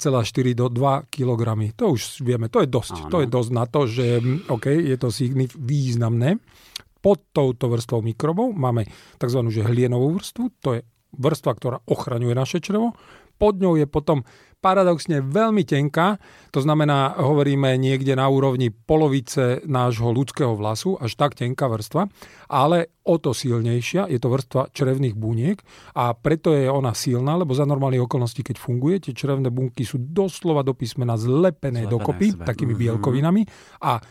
[0.54, 1.42] do 2 kg.
[1.74, 2.96] To už vieme, to je dosť.
[3.04, 3.10] Áno.
[3.10, 4.06] To je dosť na to, že
[4.48, 6.38] OK, je to signif- významné.
[6.98, 8.86] Pod touto vrstvou mikrobov máme
[9.22, 9.40] tzv.
[9.48, 10.80] Že hlienovú vrstvu, to je
[11.14, 12.92] vrstva, ktorá ochraňuje naše črevo.
[13.38, 14.26] Pod ňou je potom
[14.58, 16.18] paradoxne veľmi tenká,
[16.50, 22.10] to znamená, hovoríme niekde na úrovni polovice nášho ľudského vlasu, až tak tenká vrstva,
[22.50, 25.62] ale o to silnejšia, je to vrstva črevných buniek
[25.94, 30.02] a preto je ona silná, lebo za normálnych okolností, keď funguje, tie črevné bunky sú
[30.02, 32.42] doslova do písmena zlepené, zlepené dokopy sebe.
[32.42, 32.98] takými mm-hmm.
[32.98, 33.42] bielkovinami
[33.86, 34.02] a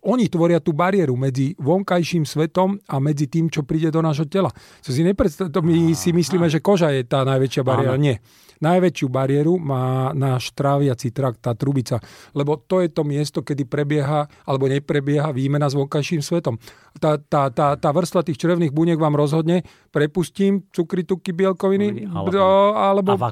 [0.00, 4.48] oni tvoria tú bariéru medzi vonkajším svetom a medzi tým, čo príde do nášho tela.
[4.80, 8.00] Co si nepredstav, to my si myslíme, že koža je tá najväčšia bariéra.
[8.00, 8.24] Nie.
[8.60, 11.96] Najväčšiu bariéru má náš tráviaci trakt, tá trubica,
[12.36, 16.60] lebo to je to miesto, kedy prebieha alebo neprebieha výmena s vonkajším svetom.
[17.00, 22.36] Tá, tá, tá, tá vrstva tých črevných buniek vám rozhodne, prepustím cukry, tuky, bielkoviny, alebo,
[22.76, 23.30] alebo a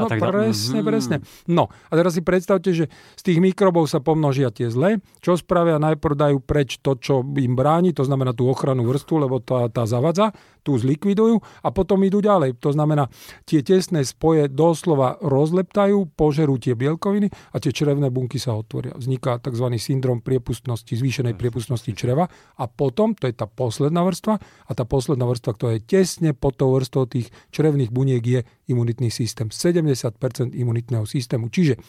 [0.00, 0.86] no, presne, mm-hmm.
[0.86, 1.16] presne.
[1.50, 5.76] No a teraz si predstavte, že z tých mikrobov sa pomnožia tie zlé, čo spravia,
[5.76, 9.84] najprv dajú preč to, čo im bráni, to znamená tú ochranu vrstvu, lebo tá, tá
[9.84, 10.32] zavadza,
[10.62, 12.60] tu zlikvidujú a potom idú ďalej.
[12.62, 13.10] To znamená,
[13.48, 18.94] tie tesné spoje doslova rozleptajú, požerú tie bielkoviny a tie črevné bunky sa otvoria.
[18.94, 19.66] Vzniká tzv.
[19.82, 25.26] syndrom priepustnosti, zvýšenej priepustnosti čreva a potom, to je tá posledná vrstva a tá posledná
[25.26, 29.50] vrstva, ktorá je tesne pod tou vrstvou tých črevných buniek je imunitný systém.
[29.50, 31.50] 70% imunitného systému.
[31.50, 31.80] Čiže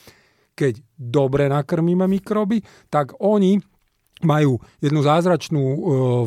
[0.57, 2.59] keď dobre nakrmíme mikroby,
[2.91, 3.61] tak oni
[4.23, 5.77] majú jednu zázračnú e,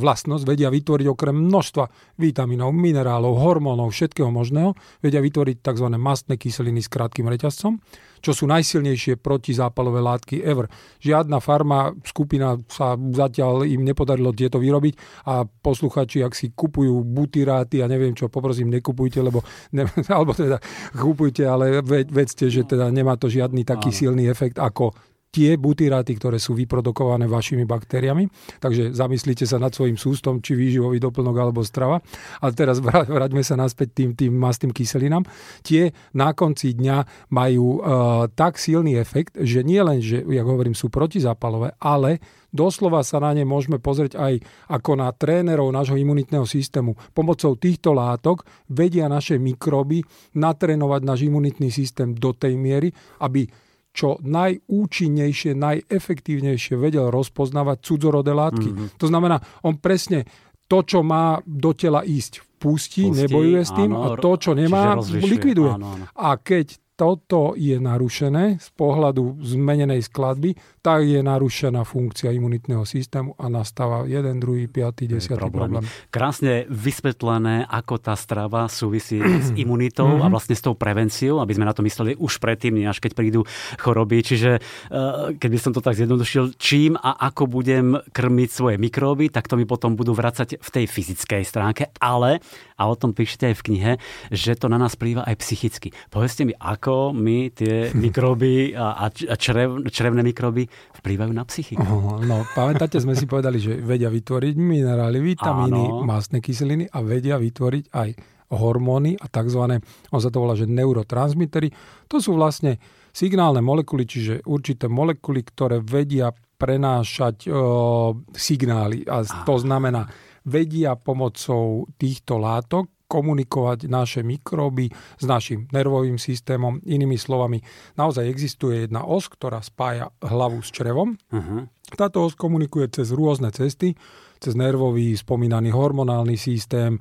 [0.01, 1.85] vlastnosť, vedia vytvoriť okrem množstva
[2.17, 4.73] vitamínov, minerálov, hormónov, všetkého možného,
[5.05, 5.87] vedia vytvoriť tzv.
[6.01, 7.77] mastné kyseliny s krátkým reťazcom,
[8.23, 10.71] čo sú najsilnejšie protizápalové látky ever.
[11.03, 17.85] Žiadna farma, skupina sa zatiaľ im nepodarilo tieto vyrobiť a posluchači, ak si kupujú butyráty
[17.85, 19.45] a neviem čo, poprosím, nekupujte, lebo
[19.77, 20.63] ne, alebo teda
[20.97, 24.97] kupujte, ale vedzte, že teda nemá to žiadny taký silný efekt ako
[25.33, 28.29] tie butyráty, ktoré sú vyprodukované vašimi baktériami.
[28.61, 32.05] Takže zamyslite sa nad svojim sústom, či výživový doplnok alebo strava.
[32.45, 35.25] A teraz vráťme sa naspäť tým, tým mastým kyselinám.
[35.65, 40.77] Tie na konci dňa majú uh, tak silný efekt, že nie len, že, jak hovorím,
[40.77, 42.21] sú protizápalové, ale
[42.53, 46.93] doslova sa na ne môžeme pozrieť aj ako na trénerov nášho imunitného systému.
[47.17, 50.05] Pomocou týchto látok vedia naše mikroby
[50.37, 52.93] natrénovať náš imunitný systém do tej miery,
[53.25, 53.49] aby
[53.93, 58.69] čo najúčinnejšie, najefektívnejšie vedel rozpoznávať cudzorodé látky.
[58.73, 58.89] Mm-hmm.
[58.97, 60.25] To znamená, on presne
[60.65, 64.57] to, čo má do tela ísť, pustí, Pustí, nebojuje s tým áno, a to, čo
[64.57, 65.77] nemá, likviduje.
[65.77, 66.05] Áno, áno.
[66.17, 73.35] A keď toto je narušené z pohľadu zmenenej skladby, tak je narušená funkcia imunitného systému
[73.35, 75.83] a nastáva jeden, druhý, piatý, desiatý problém.
[75.83, 75.85] problém.
[76.15, 80.23] Krásne vysvetlené, ako tá strava súvisí s imunitou mm-hmm.
[80.23, 80.35] a mhm.
[80.39, 83.43] vlastne s tou prevenciou, aby sme na to mysleli už predtým, až keď prídu
[83.83, 84.23] choroby.
[84.23, 89.51] Čiže eh, keby som to tak zjednodušil, čím a ako budem krmiť svoje mikróby, tak
[89.51, 92.39] to mi potom budú vracať v tej fyzickej stránke, ale,
[92.83, 93.93] a o tom píšete aj v knihe,
[94.35, 95.95] že to na nás plýva aj psychicky.
[96.11, 100.67] Povedzte mi, ako my tie mikróby a, a črev, črevné mikróby
[100.99, 102.19] vplývajú na psychiku.
[102.27, 106.43] No, pamätáte, sme si povedali, že vedia vytvoriť minerály, vitamíny, Áno.
[106.43, 108.09] kyseliny a vedia vytvoriť aj
[108.53, 109.81] hormóny a tzv.
[110.13, 111.73] on sa to volá, že neurotransmitery.
[112.11, 112.77] To sú vlastne
[113.13, 119.03] signálne molekuly, čiže určité molekuly, ktoré vedia prenášať o, signály.
[119.09, 120.07] A to znamená,
[120.47, 124.89] vedia pomocou týchto látok komunikovať naše mikróby
[125.21, 126.81] s našim nervovým systémom.
[126.81, 127.61] Inými slovami,
[128.01, 131.21] naozaj existuje jedna os, ktorá spája hlavu s črevom.
[131.29, 131.69] Uh-huh.
[131.93, 133.93] Táto os komunikuje cez rôzne cesty,
[134.41, 136.97] cez nervový, spomínaný hormonálny systém,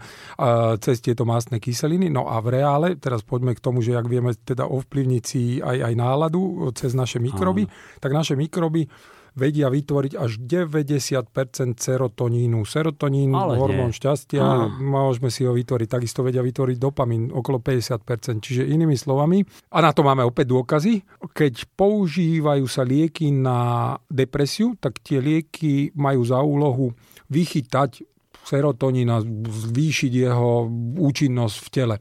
[0.83, 2.11] cez tieto mastné kyseliny.
[2.11, 5.79] No a v reále, teraz poďme k tomu, že ak vieme teda ovplyvniť si aj,
[5.79, 8.03] aj náladu cez naše mikroby, Aha.
[8.03, 8.83] tak naše mikroby
[9.31, 12.67] vedia vytvoriť až 90% serotonínu.
[12.67, 13.97] Serotonín, Ale hormón nie.
[13.97, 14.67] šťastia, Aha.
[14.75, 15.87] môžeme si ho vytvoriť.
[15.87, 18.43] Takisto vedia vytvoriť dopamín, okolo 50%.
[18.43, 24.75] Čiže inými slovami, a na to máme opäť dôkazy, keď používajú sa lieky na depresiu,
[24.75, 26.91] tak tie lieky majú za úlohu
[27.31, 28.03] vychytať
[28.43, 30.67] serotonín a zvýšiť jeho
[30.97, 31.95] účinnosť v tele.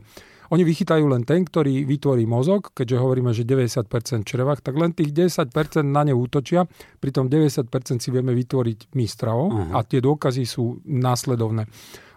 [0.50, 5.14] Oni vychytajú len ten, ktorý vytvorí mozog, keďže hovoríme, že 90% črevách, tak len tých
[5.14, 5.50] 10%
[5.86, 6.66] na ne útočia,
[6.98, 7.70] pritom 90%
[8.02, 9.78] si vieme vytvoriť my stravou uh-huh.
[9.78, 11.70] a tie dôkazy sú následovné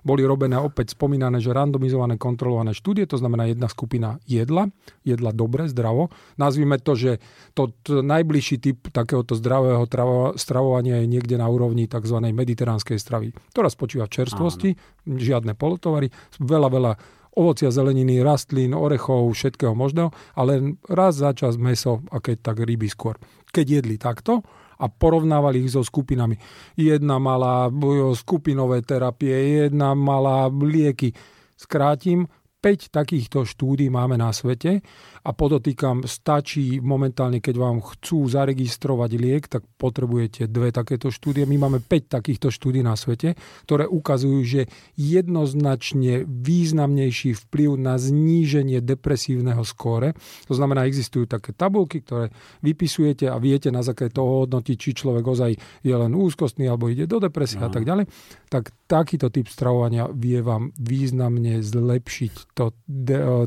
[0.03, 4.67] boli robené opäť spomínané, že randomizované kontrolované štúdie, to znamená jedna skupina jedla,
[5.07, 6.11] jedla dobre, zdravo.
[6.35, 7.11] Nazvime to, že
[7.55, 12.19] to, to najbližší typ takéhoto zdravého travo, stravovania je niekde na úrovni tzv.
[12.19, 15.17] mediteránskej stravy, ktorá spočíva v čerstvosti, Áno.
[15.17, 16.11] žiadne polotovary,
[16.43, 16.91] veľa, veľa
[17.33, 22.89] ovocia, zeleniny, rastlín, orechov, všetkého možného, ale raz za čas meso a keď tak ryby
[22.89, 23.17] skôr.
[23.53, 24.41] Keď jedli takto,
[24.83, 26.35] a porovnávali ich so skupinami.
[26.75, 27.71] Jedna mala
[28.17, 31.15] skupinové terapie, jedna mala lieky.
[31.55, 32.27] Skrátim,
[32.63, 34.79] 5 takýchto štúdí máme na svete
[35.23, 41.47] a podotýkam, stačí momentálne, keď vám chcú zaregistrovať liek, tak potrebujete dve takéto štúdie.
[41.47, 44.61] My máme 5 takýchto štúdí na svete, ktoré ukazujú, že
[44.99, 50.11] jednoznačne významnejší vplyv na zníženie depresívneho skóre.
[50.51, 52.27] To znamená, existujú také tabulky, ktoré
[52.59, 55.51] vypisujete a viete na základe toho hodnotiť, či človek ozaj
[55.87, 57.67] je len úzkostný alebo ide do depresie no.
[57.67, 58.11] a tak ďalej.
[58.51, 62.75] Tak takýto typ stravovania vie vám významne zlepšiť to,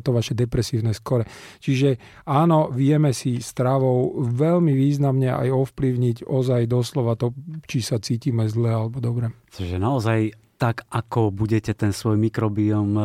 [0.01, 1.29] to vaše depresívne skore.
[1.67, 7.35] Čiže áno, vieme si stravou veľmi významne aj ovplyvniť ozaj doslova to,
[7.67, 9.35] či sa cítime zle alebo dobre.
[9.51, 13.05] Čiže naozaj tak, ako budete ten svoj mikrobióm uh,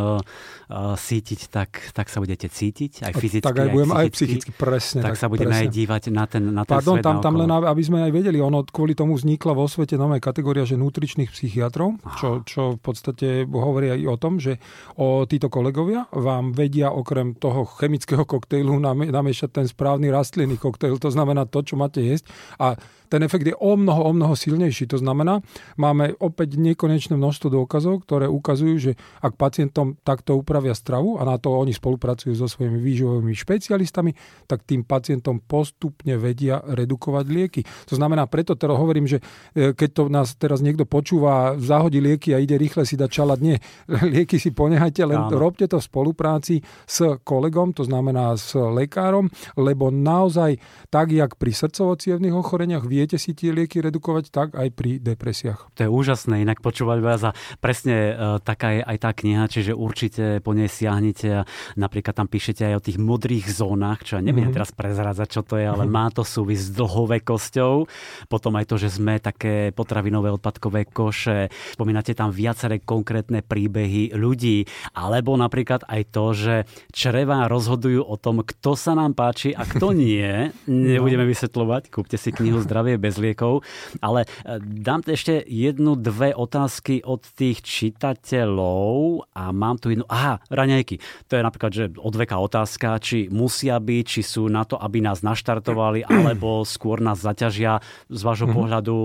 [0.71, 4.51] uh, sítiť, tak, tak sa budete cítiť, aj fyzicky, tak aj, budem, aj psychicky.
[4.55, 5.03] presne.
[5.03, 5.67] Tak, tak sa budeme presne.
[5.67, 8.39] aj dívať na ten, na ten Pardon, svet tam, tam len, aby sme aj vedeli,
[8.39, 13.43] ono kvôli tomu vznikla vo svete nová kategória, že nutričných psychiatrov, čo, čo v podstate
[13.45, 14.57] hovorí aj o tom, že
[14.95, 18.79] o títo kolegovia vám vedia okrem toho chemického koktejlu
[19.11, 22.79] namiešať ten správny rastlinný koktejl, to znamená to, čo máte jesť a
[23.11, 24.87] ten efekt je o mnoho, o mnoho silnejší.
[24.87, 25.43] To znamená,
[25.75, 31.35] máme opäť nekonečné množstvo dôkazov, ktoré ukazujú, že ak pacientom takto upravia stravu, a na
[31.35, 34.15] to oni spolupracujú so svojimi výživovými špecialistami,
[34.47, 37.61] tak tým pacientom postupne vedia redukovať lieky.
[37.91, 39.19] To znamená, preto teraz hovorím, že
[39.51, 43.39] e, keď to nás teraz niekto počúva, zahodí lieky a ide rýchle si dať čalať,
[43.43, 43.59] nie.
[44.15, 45.35] Lieky si ponehajte, len Áno.
[45.35, 46.55] robte to v spolupráci
[46.87, 49.27] s kolegom, to znamená s lekárom,
[49.59, 50.55] lebo naozaj
[50.87, 51.99] tak, jak pri srdcovo
[52.31, 55.73] ochoreniach vie viete si tie lieky redukovať tak aj pri depresiách.
[55.73, 59.73] To je úžasné, inak počúvať vás a presne e, taká je aj tá kniha, čiže
[59.73, 64.21] určite po nej siahnite a napríklad tam píšete aj o tých modrých zónach, čo ja
[64.21, 64.53] neviem mm-hmm.
[64.53, 65.97] teraz prezrádzať, čo to je, ale mm-hmm.
[65.97, 67.89] má to súvis s dlhovekosťou.
[68.29, 71.49] Potom aj to, že sme také potravinové odpadkové koše.
[71.73, 76.55] Spomínate tam viaceré konkrétne príbehy ľudí, alebo napríklad aj to, že
[76.93, 80.53] čreva rozhodujú o tom, kto sa nám páči a kto nie.
[80.69, 83.63] Nebudeme vysvetľovať, kúpte si knihu Zdravie zdravie bez liekov.
[84.03, 90.03] Ale e, dám ešte jednu, dve otázky od tých čitateľov a mám tu jednu.
[90.11, 90.99] Aha, raňajky.
[91.31, 95.23] To je napríklad, že odveka otázka, či musia byť, či sú na to, aby nás
[95.23, 97.79] naštartovali, alebo skôr nás zaťažia
[98.11, 98.59] z vášho mm-hmm.
[98.59, 98.95] pohľadu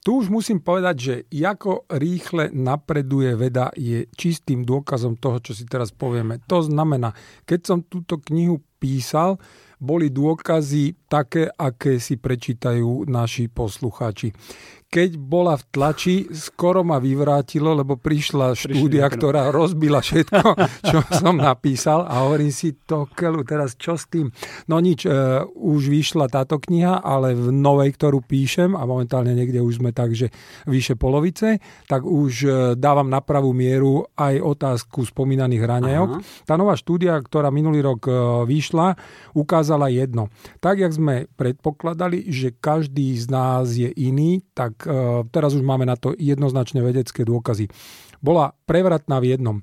[0.00, 5.68] tu už musím povedať, že ako rýchle napreduje veda je čistým dôkazom toho, čo si
[5.68, 6.40] teraz povieme.
[6.48, 7.12] To znamená,
[7.44, 9.36] keď som túto knihu písal,
[9.80, 14.36] boli dôkazy také, aké si prečítajú naši poslucháči
[14.90, 20.42] keď bola v tlači, skoro ma vyvrátilo, lebo prišla štúdia, ktorá rozbila všetko,
[20.90, 24.34] čo som napísal a hovorím si, to kelu, teraz čo s tým?
[24.66, 25.14] No nič, e,
[25.46, 30.10] už vyšla táto kniha, ale v novej, ktorú píšem a momentálne niekde už sme tak,
[30.10, 30.34] že
[30.66, 36.10] vyše polovice, tak už e, dávam na pravú mieru aj otázku spomínaných raňajok.
[36.50, 38.98] Tá nová štúdia, ktorá minulý rok e, vyšla,
[39.38, 40.34] ukázala jedno.
[40.58, 45.84] Tak, jak sme predpokladali, že každý z nás je iný, tak E, teraz už máme
[45.84, 47.68] na to jednoznačne vedecké dôkazy.
[48.20, 49.58] Bola prevratná v jednom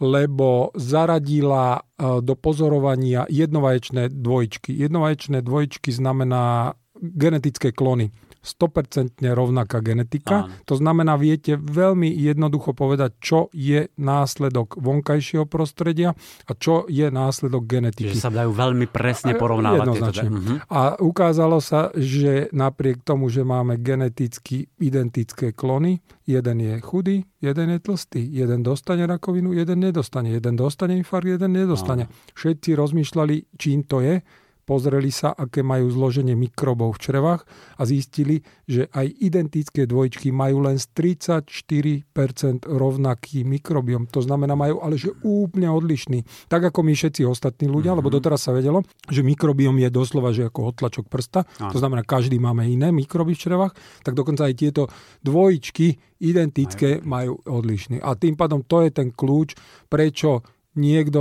[0.00, 4.76] lebo zaradila e, do pozorovania jednovaječné dvojčky.
[4.76, 8.12] Jednovaječné dvojčky znamená genetické klony.
[8.46, 10.46] 100% rovnaká genetika.
[10.46, 10.54] Áno.
[10.70, 16.14] To znamená, viete veľmi jednoducho povedať, čo je následok vonkajšieho prostredia
[16.46, 18.14] a čo je následok genetiky.
[18.14, 19.78] Že sa dajú veľmi presne porovnávať.
[19.82, 20.28] Jednoznačne.
[20.30, 20.56] Uh-huh.
[20.70, 27.74] A ukázalo sa, že napriek tomu, že máme geneticky identické klony, jeden je chudý, jeden
[27.74, 32.06] je tlstý, jeden dostane rakovinu, jeden nedostane, jeden dostane infarkt, jeden nedostane.
[32.06, 32.34] Áno.
[32.38, 34.22] Všetci rozmýšľali, čím to je
[34.66, 37.46] pozreli sa, aké majú zloženie mikrobov v črevách
[37.78, 40.90] a zistili, že aj identické dvojčky majú len z
[41.22, 44.10] 34% rovnaký mikrobiom.
[44.10, 46.50] To znamená, majú ale že úplne odlišný.
[46.50, 48.02] Tak ako my všetci ostatní ľudia, mm-hmm.
[48.02, 51.46] lebo doteraz sa vedelo, že mikrobiom je doslova že ako otlačok prsta.
[51.46, 51.70] Aj.
[51.70, 53.72] To znamená, každý máme iné mikroby v črevách,
[54.02, 54.90] tak dokonca aj tieto
[55.22, 58.00] dvojčky identické majú odlišný.
[58.00, 59.54] A tým pádom to je ten kľúč,
[59.86, 61.18] prečo niekto,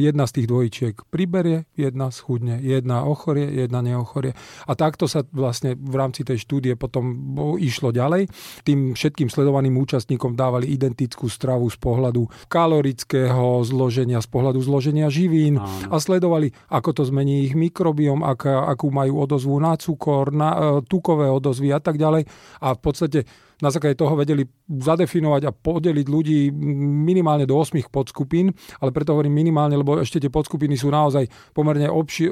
[0.00, 4.32] jedna z tých dvojčiek priberie, jedna schudne, jedna ochorie, jedna neochorie.
[4.64, 8.32] A takto sa vlastne v rámci tej štúdie potom išlo ďalej.
[8.64, 15.60] Tým všetkým sledovaným účastníkom dávali identickú stravu z pohľadu kalorického zloženia, z pohľadu zloženia živín
[15.60, 15.68] Áno.
[15.92, 20.58] a sledovali, ako to zmení ich mikrobiom, aká, akú majú odozvu na cukor, na e,
[20.88, 22.24] tukové odozvy a tak ďalej.
[22.64, 23.20] A v podstate
[23.64, 26.52] na základe toho vedeli zadefinovať a podeliť ľudí
[27.08, 28.52] minimálne do 8 podskupín,
[28.84, 31.24] ale preto hovorím minimálne, lebo ešte tie podskupiny sú naozaj
[31.56, 32.28] pomerne obši-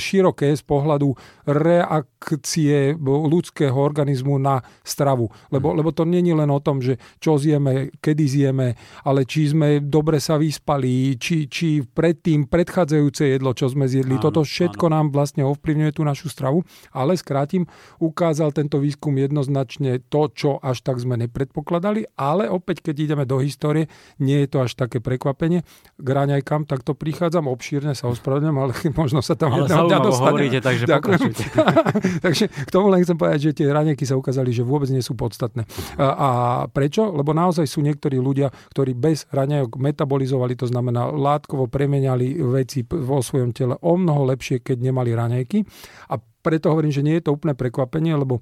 [0.00, 1.12] široké z pohľadu
[1.44, 5.28] reakcie ľudského organizmu na stravu.
[5.52, 9.82] Lebo, lebo to není len o tom, že čo zjeme, kedy zjeme, ale či sme
[9.82, 14.16] dobre sa vyspali, či, či predtým predchádzajúce jedlo, čo sme zjedli.
[14.16, 14.94] Áno, Toto všetko áno.
[14.94, 16.62] nám vlastne ovplyvňuje tú našu stravu,
[16.94, 17.66] ale skrátim,
[17.98, 23.42] ukázal tento výskum jednoznačne to, čo až tak sme nepredpokladali, ale opäť, keď ideme do
[23.42, 23.90] histórie,
[24.22, 25.66] nie je to až také prekvapenie.
[25.98, 30.60] K raňajkám takto prichádzam, obšírne sa ospravedlňujem, ale možno sa tam ale jedného dňa hovoríte,
[30.62, 30.84] takže
[32.24, 35.18] takže k tomu len chcem povedať, že tie raňajky sa ukázali, že vôbec nie sú
[35.18, 35.66] podstatné.
[35.98, 36.28] A, a
[36.70, 37.10] prečo?
[37.10, 43.18] Lebo naozaj sú niektorí ľudia, ktorí bez raňajok metabolizovali, to znamená látkovo premenali veci vo
[43.18, 45.58] svojom tele o mnoho lepšie, keď nemali raňajky.
[46.12, 48.38] A preto hovorím, že nie je to úplne prekvapenie, lebo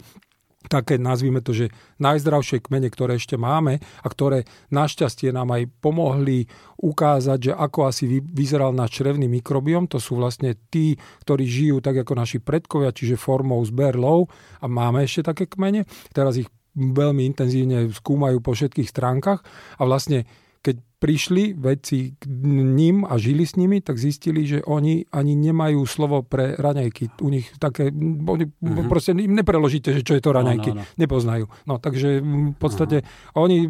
[0.67, 6.49] také, nazvime to, že najzdravšie kmene, ktoré ešte máme a ktoré našťastie nám aj pomohli
[6.81, 9.89] ukázať, že ako asi vyzeral náš črevný mikrobiom.
[9.93, 14.29] To sú vlastne tí, ktorí žijú tak ako naši predkovia, čiže formou z berlov
[14.61, 15.89] a máme ešte také kmene.
[16.12, 19.47] Teraz ich veľmi intenzívne skúmajú po všetkých stránkach
[19.79, 20.27] a vlastne
[21.05, 26.25] prišli vedci k ním a žili s nimi, tak zistili, že oni ani nemajú slovo
[26.25, 27.21] pre raňajky.
[27.21, 28.89] U nich také, oni mm-hmm.
[28.89, 30.73] proste im nepreložíte, že čo je to raňajky.
[30.73, 30.97] No, no, no.
[30.97, 31.45] Nepoznajú.
[31.69, 33.45] No takže v podstate uh-huh.
[33.45, 33.69] oni,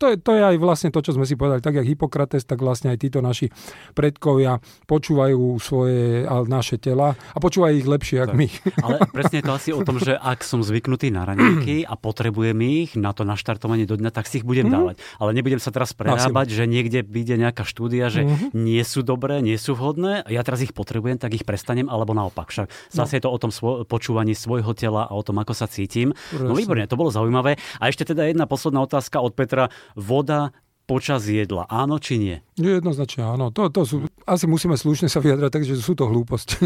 [0.00, 2.88] to, to je aj vlastne to, čo sme si povedali, tak jak Hippokrates, tak vlastne
[2.88, 3.52] aj títo naši
[3.92, 4.56] predkovia
[4.88, 8.48] počúvajú svoje a naše tela a počúvajú ich lepšie, ako my.
[8.80, 12.56] Ale presne je to asi o tom, že ak som zvyknutý na raňajky a potrebujem
[12.64, 14.96] ich na to naštartovanie do dňa, tak si ich budem mm-hmm.
[14.96, 14.96] dávať.
[15.20, 18.54] Ale nebudem sa teraz prerábať, že že niekde vyjde nejaká štúdia, že mm-hmm.
[18.54, 22.48] nie sú dobré, nie sú vhodné ja teraz ich potrebujem, tak ich prestanem, alebo naopak.
[22.48, 23.16] Však zase no.
[23.20, 26.16] je to o tom svo- počúvaní svojho tela a o tom, ako sa cítim.
[26.32, 26.48] Presne.
[26.48, 27.60] No výborne, to bolo zaujímavé.
[27.78, 29.68] A ešte teda jedna posledná otázka od Petra.
[29.92, 32.36] Voda počas jedla, áno či nie?
[32.58, 33.54] Jednoznačne áno.
[33.54, 36.58] To, to sú, asi musíme slušne sa vyjadrať, takže sú to hlúposti.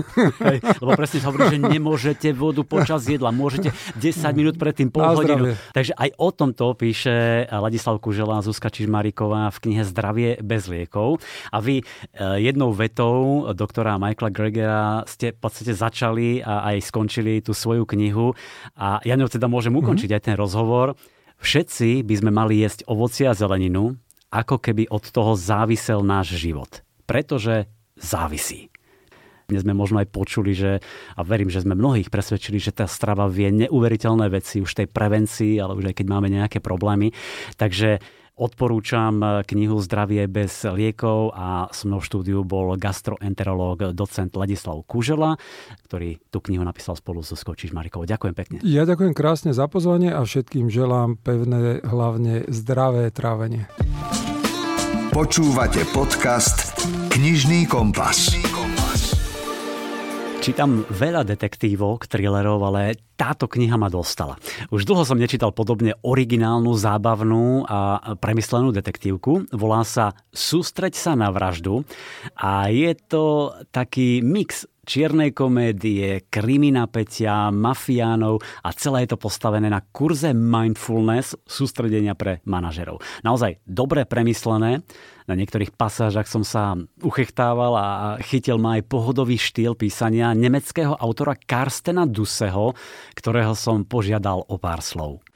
[0.44, 5.04] Hej, lebo presne sa hovorí, že nemôžete vodu počas jedla, môžete 10 minút predtým, pol
[5.16, 5.56] hodinu.
[5.72, 11.24] Takže aj o tomto píše Ladislav Kužela Zuzka Čižmaríková v knihe Zdravie bez liekov.
[11.50, 11.86] A vy eh,
[12.40, 18.36] jednou vetou doktora Michaela Gregera ste v podstate začali a aj skončili tú svoju knihu.
[18.76, 20.22] A ja ňou teda môžem ukončiť mm-hmm.
[20.22, 20.94] aj ten rozhovor.
[21.40, 23.96] Všetci by sme mali jesť ovoci a zeleninu,
[24.32, 26.85] ako keby od toho závisel náš život.
[27.06, 28.68] Pretože závisí.
[29.46, 30.82] Dnes sme možno aj počuli, že,
[31.14, 35.62] a verím, že sme mnohých presvedčili, že tá strava vie neuveriteľné veci už tej prevencii,
[35.62, 37.14] ale už aj keď máme nejaké problémy.
[37.54, 38.02] Takže
[38.36, 45.40] odporúčam knihu Zdravie bez liekov a s mnou v štúdiu bol gastroenterológ docent Ladislav Kužela,
[45.88, 48.04] ktorý tú knihu napísal spolu so Skočiš Marikovou.
[48.04, 48.56] Ďakujem pekne.
[48.66, 53.70] Ja ďakujem krásne za pozvanie a všetkým želám pevné, hlavne zdravé trávenie.
[55.14, 56.76] Počúvate podcast
[57.16, 58.36] Knižný kompas.
[60.44, 64.36] Čítam veľa detektívok, thrillerov, ale táto kniha ma dostala.
[64.68, 69.48] Už dlho som nečítal podobne originálnu, zábavnú a premyslenú detektívku.
[69.48, 71.88] Volá sa Sústreď sa na vraždu
[72.36, 79.80] a je to taký mix čiernej komédie, kriminapetia, mafiánov a celé je to postavené na
[79.80, 83.00] kurze mindfulness sústredenia pre manažerov.
[83.24, 84.84] Naozaj dobre premyslené
[85.26, 87.86] Na niektorých pasážach som sa uchechtával a
[88.22, 92.78] chytil ma aj pohodový štýl písania nemeckého autora Karstena Duseho,
[93.18, 95.26] ktorého som požiadal o pár slov.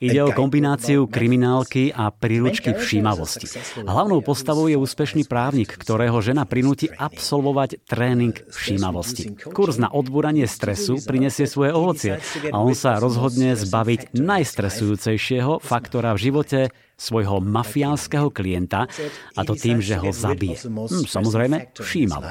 [0.00, 3.46] Ide o kombináciu kriminálky a príručky všímavosti.
[3.84, 9.36] Hlavnou postavou je úspešný právnik, ktorého žena prinúti absolvovať tréning všímavosti.
[9.52, 12.16] Kurz na odbúranie stresu prinesie svoje ovocie
[12.48, 16.60] a on sa rozhodne zbaviť najstresujúcejšieho faktora v živote
[16.96, 18.88] svojho mafiánskeho klienta
[19.36, 20.64] a to tým, že ho zabije.
[20.64, 22.24] Hm, samozrejme, všímavo.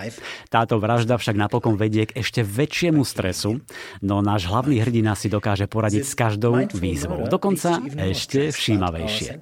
[0.49, 3.61] Táto vražda však napokon vedie k ešte väčšiemu stresu,
[4.01, 7.29] no náš hlavný hrdina si dokáže poradiť s každou výzvou.
[7.29, 9.37] Dokonca ešte všímavejšie.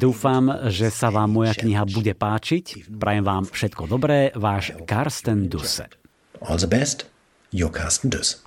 [0.00, 2.88] Dúfam, že sa vám moja kniha bude páčiť.
[2.96, 5.92] Prajem vám všetko dobré, váš Karsten Dusse.
[6.40, 7.04] All the best,
[7.52, 8.45] your Carsten Duss.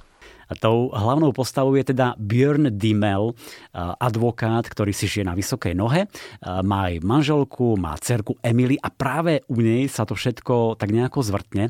[0.58, 3.38] Tou hlavnou postavou je teda Björn Dimmel,
[3.78, 6.10] advokát, ktorý si žije na vysokej nohe,
[6.41, 11.22] má aj manželku, má cerku Emily a práve u nej sa to všetko tak nejako
[11.22, 11.70] zvrtne.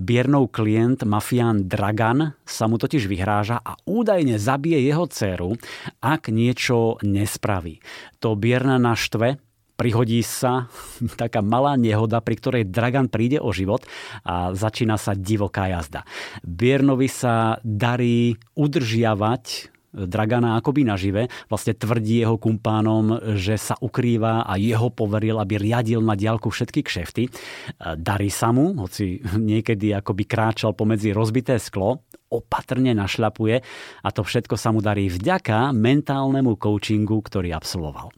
[0.00, 5.60] Björnov klient, mafián Dragan, sa mu totiž vyhráža a údajne zabije jeho dceru,
[6.00, 7.84] ak niečo nespraví.
[8.24, 9.36] To Björna naštve,
[9.76, 10.66] prihodí sa
[11.20, 13.84] taká malá nehoda, pri ktorej Dragan príde o život
[14.24, 16.02] a začína sa divoká jazda.
[16.42, 21.32] Biernovi sa darí udržiavať Dragana akoby nažive.
[21.48, 26.84] Vlastne tvrdí jeho kumpánom, že sa ukrýva a jeho poveril, aby riadil na diálku všetky
[26.84, 27.32] kšefty.
[27.80, 33.62] Darí sa mu, hoci niekedy akoby kráčal pomedzi rozbité sklo, opatrne našľapuje
[34.02, 38.10] a to všetko sa mu darí vďaka mentálnemu coachingu, ktorý absolvoval.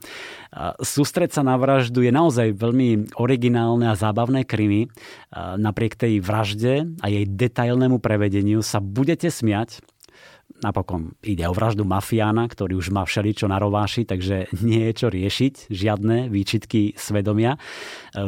[0.81, 4.89] Sústreť sa na vraždu je naozaj veľmi originálne a zábavné krimi.
[5.37, 9.85] Napriek tej vražde a jej detailnému prevedeniu sa budete smiať,
[10.59, 15.07] Napokon ide o vraždu mafiána, ktorý už má všeličo na rováši, takže nie je čo
[15.07, 17.55] riešiť, žiadne výčitky svedomia.
[17.55, 17.59] E,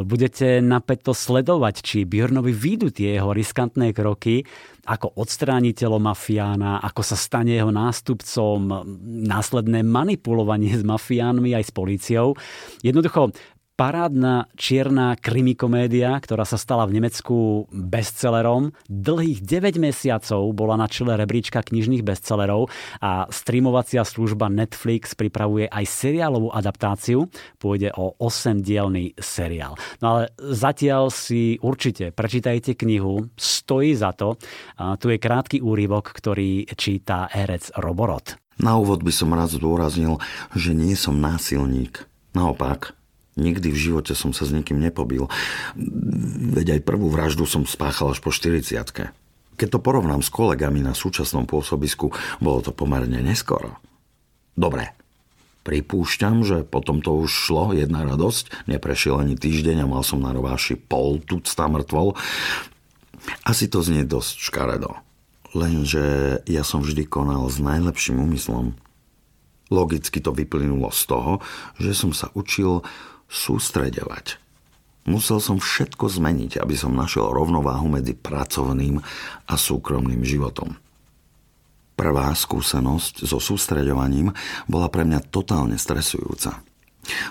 [0.06, 4.46] budete napäto sledovať, či Björnovi výjdu tie jeho riskantné kroky,
[4.86, 8.86] ako odstrániť telo mafiána, ako sa stane jeho nástupcom,
[9.26, 12.38] následné manipulovanie s mafiánmi aj s políciou.
[12.86, 13.34] Jednoducho,
[13.80, 18.76] parádna čierna krimikomédia, ktorá sa stala v Nemecku bestsellerom.
[18.92, 22.68] Dlhých 9 mesiacov bola na čele rebríčka knižných bestsellerov
[23.00, 27.32] a streamovacia služba Netflix pripravuje aj seriálovú adaptáciu.
[27.56, 29.80] Pôjde o 8-dielný seriál.
[30.04, 34.36] No ale zatiaľ si určite prečítajte knihu, stojí za to.
[34.76, 38.36] A tu je krátky úryvok, ktorý číta herec Roborot.
[38.60, 40.20] Na úvod by som rád zdôraznil,
[40.52, 42.04] že nie som násilník.
[42.36, 42.99] Naopak,
[43.40, 45.26] Nikdy v živote som sa s nikým nepobil.
[46.52, 48.76] Veď aj prvú vraždu som spáchal až po 40
[49.56, 53.80] Keď to porovnám s kolegami na súčasnom pôsobisku, bolo to pomerne neskoro.
[54.52, 54.92] Dobre,
[55.60, 58.64] Pripúšťam, že potom to už šlo, jedna radosť.
[58.64, 62.16] Neprešiel ani týždeň a mal som na rováši pol tucta mŕtvol.
[63.44, 64.96] Asi to znie dosť škaredo.
[65.52, 68.72] Lenže ja som vždy konal s najlepším úmyslom.
[69.68, 71.32] Logicky to vyplynulo z toho,
[71.76, 72.80] že som sa učil
[73.30, 74.42] sústreďovať.
[75.08, 79.00] Musel som všetko zmeniť, aby som našiel rovnováhu medzi pracovným
[79.48, 80.76] a súkromným životom.
[81.96, 84.32] Prvá skúsenosť so sústreďovaním
[84.68, 86.60] bola pre mňa totálne stresujúca.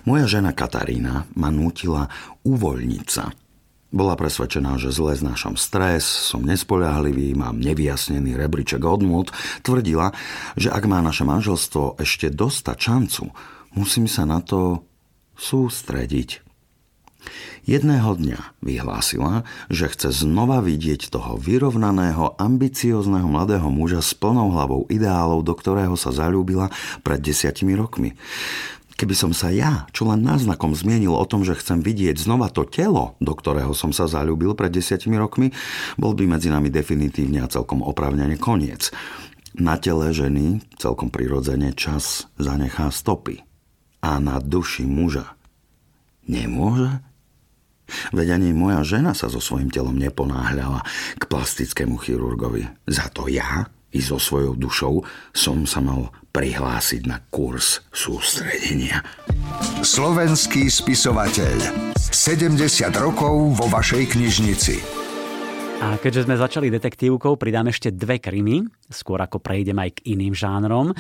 [0.06, 2.10] Moja žena Katarína ma nútila
[2.42, 3.30] uvoľniť sa.
[3.90, 9.34] Bola presvedčená, že zle znášam stres, som nespoľahlivý, mám nevyjasnený rebríček odmút.
[9.66, 10.14] Tvrdila,
[10.54, 13.34] že ak má naše manželstvo ešte dostať šancu,
[13.74, 14.86] musím sa na to
[15.40, 16.44] sústrediť.
[17.68, 24.88] Jedného dňa vyhlásila, že chce znova vidieť toho vyrovnaného, ambiciózneho mladého muža s plnou hlavou
[24.90, 26.72] ideálov, do ktorého sa zalúbila
[27.04, 28.16] pred desiatimi rokmi.
[29.00, 32.68] Keby som sa ja, čo len náznakom zmienil o tom, že chcem vidieť znova to
[32.68, 35.56] telo, do ktorého som sa zalúbil pred desiatimi rokmi,
[35.96, 38.92] bol by medzi nami definitívne a celkom opravnene koniec.
[39.56, 43.49] Na tele ženy celkom prirodzene čas zanechá stopy
[44.00, 45.36] a na duši muža.
[46.30, 47.02] Nemôže?
[48.14, 50.86] Veď ani moja žena sa so svojím telom neponáhľala
[51.18, 52.70] k plastickému chirurgovi.
[52.86, 55.02] Za to ja i so svojou dušou
[55.34, 59.02] som sa mal prihlásiť na kurz sústredenia.
[59.82, 61.58] Slovenský spisovateľ.
[61.98, 62.54] 70
[63.02, 64.76] rokov vo vašej knižnici.
[65.80, 70.36] A keďže sme začali detektívkou, pridám ešte dve krymy, skôr ako prejdem aj k iným
[70.36, 70.92] žánrom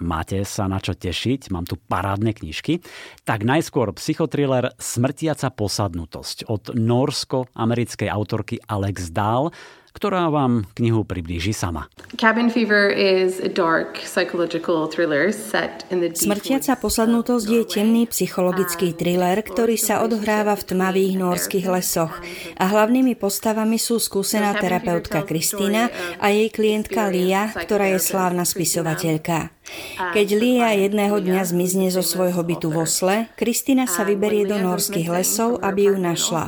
[0.00, 2.80] máte sa na čo tešiť, mám tu parádne knižky,
[3.22, 9.52] tak najskôr psychotriller Smrtiaca posadnutosť od norsko-americkej autorky Alex Dahl.
[9.90, 11.90] ktorá vám knihu priblíži sama.
[12.14, 18.94] Cabin Fever is a dark psychological thriller set in the Smrtiaca posadnutosť je temný psychologický
[18.94, 22.14] thriller, ktorý sa odohráva v tmavých norských lesoch
[22.56, 25.90] a hlavnými postavami sú skúsená terapeutka Kristína
[26.22, 29.59] a jej klientka Lia, ktorá je slávna spisovateľka.
[30.00, 35.12] Keď Lia jedného dňa zmizne zo svojho bytu v Osle, Kristina sa vyberie do norských
[35.12, 36.44] lesov, aby ju našla.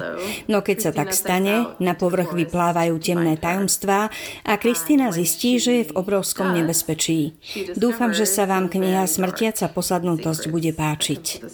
[0.49, 4.09] No keď sa tak stane, na povrch vyplávajú temné tajomstvá
[4.43, 7.37] a Kristina zistí, že je v obrovskom nebezpečí.
[7.77, 11.45] Dúfam, že sa vám kniha Smrtiaca posadnutosť bude páčiť.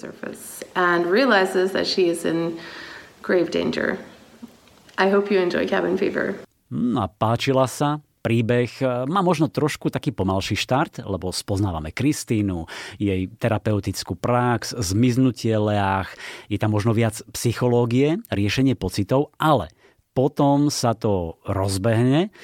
[4.98, 6.34] I hope you enjoy Cabin Fever.
[6.74, 8.02] No a páčila sa?
[8.20, 15.54] Príbeh e, má možno trošku taký pomalší štart, lebo spoznávame Kristínu, jej terapeutickú prax, zmiznutie
[15.56, 16.12] Leách,
[16.52, 19.70] je tam možno viac psychológie, riešenie pocitov, ale
[20.12, 22.34] potom sa to rozbehne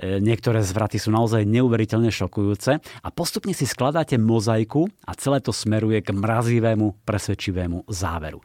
[0.00, 6.02] niektoré zvraty sú naozaj neuveriteľne šokujúce a postupne si skladáte mozaiku a celé to smeruje
[6.02, 8.42] k mrazivému, presvedčivému záveru.
[8.42, 8.44] E,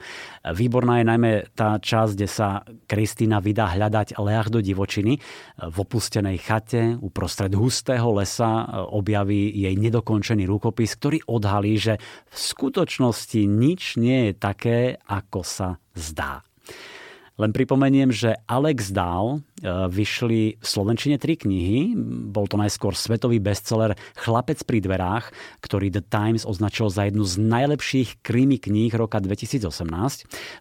[0.53, 5.17] výborná je najmä tá časť, kde sa Kristýna vydá hľadať leach do divočiny.
[5.17, 5.19] E,
[5.65, 11.97] v opustenej chate uprostred hustého lesa objaví jej nedokončený rukopis, ktorý odhalí, že
[12.29, 14.79] v skutočnosti nič nie je také,
[15.09, 16.48] ako sa zdá.
[17.39, 21.95] Len pripomeniem, že Alex Dahl e, vyšli v Slovenčine tri knihy.
[22.35, 25.31] Bol to najskôr svetový bestseller Chlapec pri dverách,
[25.63, 29.63] ktorý The Times označil za jednu z najlepších krimi kníh roka 2018.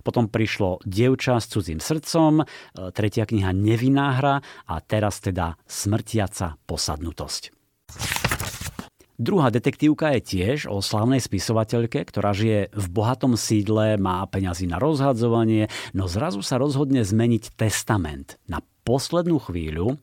[0.06, 2.44] Potom prišlo Dievča s cudzím srdcom, e,
[2.94, 4.38] tretia kniha Nevinná hra
[4.70, 8.37] a teraz teda Smrtiaca posadnutosť.
[9.18, 14.78] Druhá detektívka je tiež o slavnej spisovateľke, ktorá žije v bohatom sídle, má peňazí na
[14.78, 19.98] rozhadzovanie, no zrazu sa rozhodne zmeniť testament na poslednú chvíľu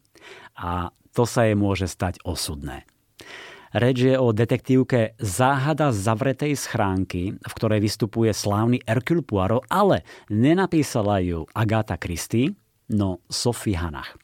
[0.59, 2.84] a to sa jej môže stať osudné.
[3.72, 11.24] Reč je o detektívke Záhada zavretej schránky, v ktorej vystupuje slávny Hercule Poirot, ale nenapísala
[11.24, 12.51] ju Agatha Christie,
[12.91, 14.20] no Sophie Hanach.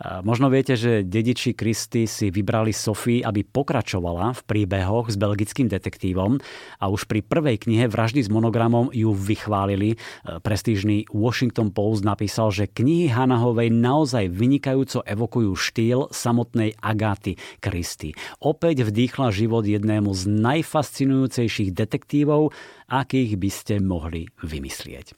[0.00, 6.40] Možno viete, že dediči Kristy si vybrali Sophie, aby pokračovala v príbehoch s belgickým detektívom
[6.80, 9.92] a už pri prvej knihe Vraždy s monogramom ju vychválili.
[9.92, 9.96] E,
[10.40, 18.16] prestížny Washington Post napísal, že knihy Hanahovej naozaj vynikajúco evokujú štýl samotnej Agáty Kristy.
[18.40, 22.56] Opäť vdýchla život jednému z najfascinujúcejších detektívov,
[22.88, 25.12] akých by ste mohli vymyslieť.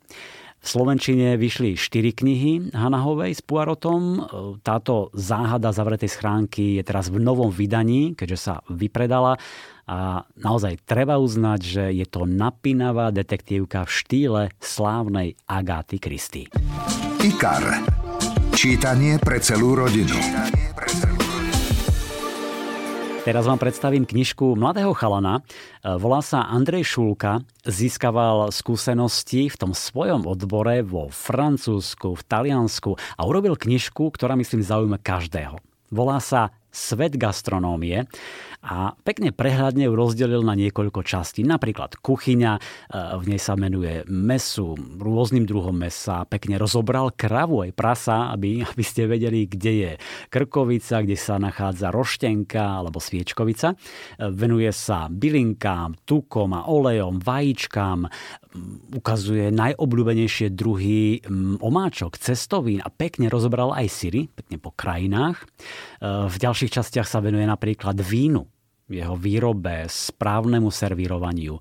[0.62, 4.22] V Slovenčine vyšli štyri knihy Hanahovej s Puarotom.
[4.62, 9.42] Táto záhada zavretej schránky je teraz v novom vydaní, keďže sa vypredala.
[9.90, 16.46] A naozaj treba uznať, že je to napínavá detektívka v štýle slávnej Agáty Kristy.
[17.18, 17.82] IKAR.
[18.54, 20.14] Čítanie pre celú rodinu.
[23.22, 25.46] Teraz vám predstavím knižku mladého chalana.
[25.86, 27.46] Volá sa Andrej Šulka.
[27.62, 34.66] Získaval skúsenosti v tom svojom odbore vo Francúzsku, v Taliansku a urobil knižku, ktorá myslím
[34.66, 35.54] zaujíma každého.
[35.94, 38.10] Volá sa Svet gastronómie
[38.62, 41.42] a pekne prehľadne ju rozdelil na niekoľko častí.
[41.42, 42.60] Napríklad kuchyňa, e,
[43.18, 48.84] v nej sa menuje mesu, rôznym druhom mesa, pekne rozobral kravu aj prasa, aby, aby
[48.86, 49.92] ste vedeli, kde je
[50.30, 53.74] krkovica, kde sa nachádza roštenka alebo sviečkovica.
[53.74, 53.76] E,
[54.30, 58.06] venuje sa bylinkám, tukom a olejom, vajíčkám,
[58.92, 61.24] ukazuje najobľúbenejšie druhy
[61.58, 65.42] omáčok, cestovín a pekne rozobral aj syry, pekne po krajinách.
[65.42, 65.46] E,
[66.30, 68.51] v ďalších častiach sa venuje napríklad vínu,
[68.92, 71.56] jeho výrobe, správnemu servírovaniu.
[71.56, 71.60] E,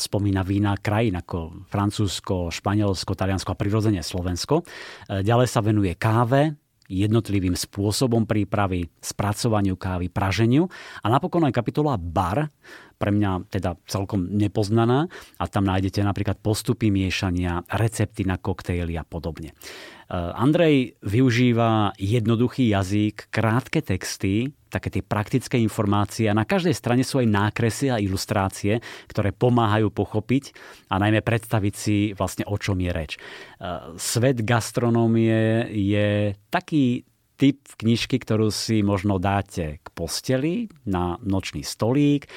[0.00, 4.64] spomína vína krajín ako Francúzsko, Španielsko, Taliansko a prirodzene Slovensko.
[5.08, 6.56] E, ďalej sa venuje káve,
[6.92, 10.68] jednotlivým spôsobom prípravy, spracovaniu kávy, praženiu.
[11.00, 12.52] A napokon aj kapitola bar,
[13.00, 19.02] pre mňa teda celkom nepoznaná a tam nájdete napríklad postupy miešania, recepty na koktejly a
[19.02, 19.58] podobne.
[20.12, 27.24] Andrej využíva jednoduchý jazyk, krátke texty, také tie praktické informácie a na každej strane sú
[27.24, 30.52] aj nákresy a ilustrácie, ktoré pomáhajú pochopiť
[30.92, 33.16] a najmä predstaviť si vlastne o čom je reč.
[33.16, 37.08] Eh, Svet gastronómie je taký
[37.40, 42.28] typ knižky, ktorú si možno dáte k posteli na nočný stolík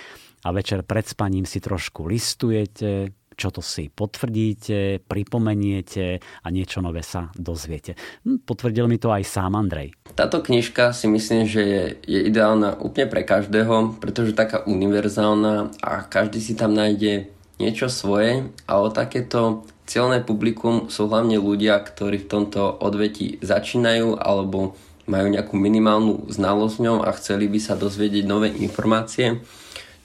[0.47, 7.03] a večer pred spaním si trošku listujete, čo to si potvrdíte, pripomeniete a niečo nové
[7.03, 7.99] sa dozviete.
[8.23, 9.93] Hm, potvrdil mi to aj sám Andrej.
[10.15, 16.07] Táto knižka si myslím, že je, je ideálna úplne pre každého, pretože taká univerzálna a
[16.07, 17.29] každý si tam nájde
[17.59, 24.17] niečo svoje a o takéto cieľné publikum sú hlavne ľudia, ktorí v tomto odveti začínajú
[24.19, 24.75] alebo
[25.05, 29.39] majú nejakú minimálnu znalosť ňom a chceli by sa dozvedieť nové informácie.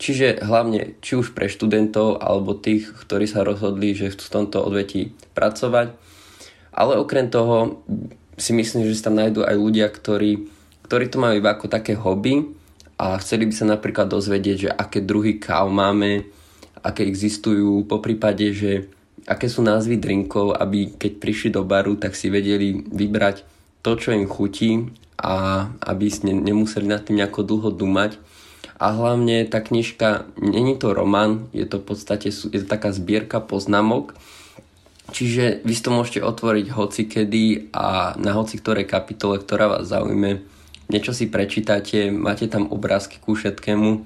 [0.00, 4.64] Čiže hlavne či už pre študentov alebo tých, ktorí sa rozhodli, že chcú v tomto
[4.64, 5.92] odvetí pracovať.
[6.72, 7.84] Ale okrem toho
[8.40, 10.48] si myslím, že sa tam nájdú aj ľudia, ktorí,
[10.88, 12.48] ktorí to majú iba ako také hobby
[12.96, 16.24] a chceli by sa napríklad dozvedieť, že aké druhy káv máme,
[16.80, 18.88] aké existujú, po prípade, že
[19.28, 23.44] aké sú názvy drinkov, aby keď prišli do baru, tak si vedeli vybrať
[23.84, 24.88] to, čo im chutí
[25.20, 28.16] a aby ne, nemuseli nad tým nejako dlho dumať.
[28.80, 33.40] A hlavne tá knižka, není to román, je to v podstate je to taká zbierka
[33.40, 34.16] poznámok,
[35.12, 37.44] čiže vy si to môžete otvoriť hoci kedy
[37.76, 40.40] a na hoci ktorej kapitole, ktorá vás zaujme,
[40.88, 44.04] niečo si prečítate, máte tam obrázky ku všetkému,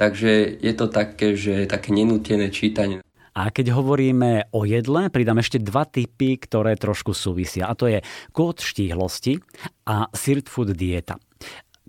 [0.00, 3.04] takže je to také, že také nenútené čítanie.
[3.34, 7.66] A keď hovoríme o jedle, pridám ešte dva typy, ktoré trošku súvisia.
[7.66, 7.98] A to je
[8.30, 9.42] kód štíhlosti
[9.90, 11.18] a Sirt Food dieta.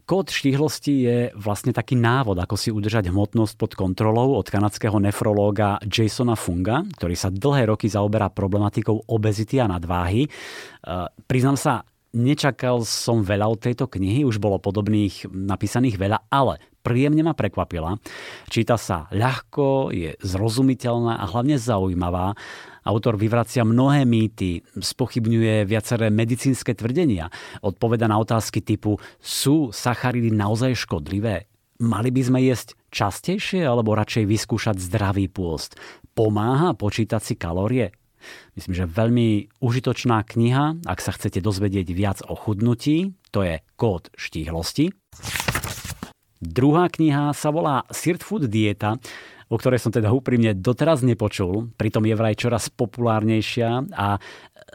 [0.05, 5.81] Kód štíhlosti je vlastne taký návod, ako si udržať hmotnosť pod kontrolou od kanadského nefrológa
[5.81, 10.29] Jasona Funga, ktorý sa dlhé roky zaoberá problematikou obezity a nadváhy.
[10.29, 10.29] E,
[11.25, 17.25] priznám sa, nečakal som veľa od tejto knihy, už bolo podobných napísaných veľa, ale príjemne
[17.25, 17.97] ma prekvapila.
[18.45, 22.37] Číta sa ľahko, je zrozumiteľná a hlavne zaujímavá.
[22.85, 27.33] Autor vyvracia mnohé mýty, spochybňuje viaceré medicínske tvrdenia,
[27.65, 31.49] odpoveda na otázky typu sú sacharidy naozaj škodlivé?
[31.81, 35.73] Mali by sme jesť častejšie alebo radšej vyskúšať zdravý pôst?
[36.13, 37.89] Pomáha počítať si kalórie?
[38.53, 44.13] Myslím, že veľmi užitočná kniha, ak sa chcete dozvedieť viac o chudnutí, to je Kód
[44.13, 44.93] štíhlosti.
[46.37, 49.01] Druhá kniha sa volá Sirt Food Dieta,
[49.49, 54.17] o ktorej som teda úprimne doteraz nepočul, pritom je vraj čoraz populárnejšia a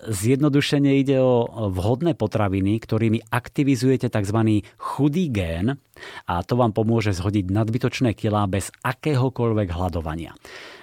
[0.07, 1.45] zjednodušene ide o
[1.75, 4.65] vhodné potraviny, ktorými aktivizujete tzv.
[4.79, 5.77] chudý gén
[6.31, 10.33] a to vám pomôže zhodiť nadbytočné kilá bez akéhokoľvek hľadovania.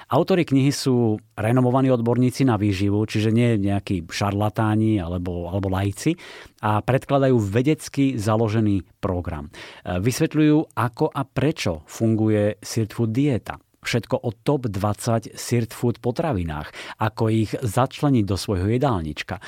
[0.07, 6.15] Autori knihy sú renomovaní odborníci na výživu, čiže nie nejakí šarlatáni alebo, alebo lajci
[6.63, 9.51] a predkladajú vedecky založený program.
[9.83, 16.99] Vysvetľujú, ako a prečo funguje Sirt Food dieta všetko o top 20 sirt food potravinách,
[16.99, 19.39] ako ich začleniť do svojho jedálnička.
[19.39, 19.41] E,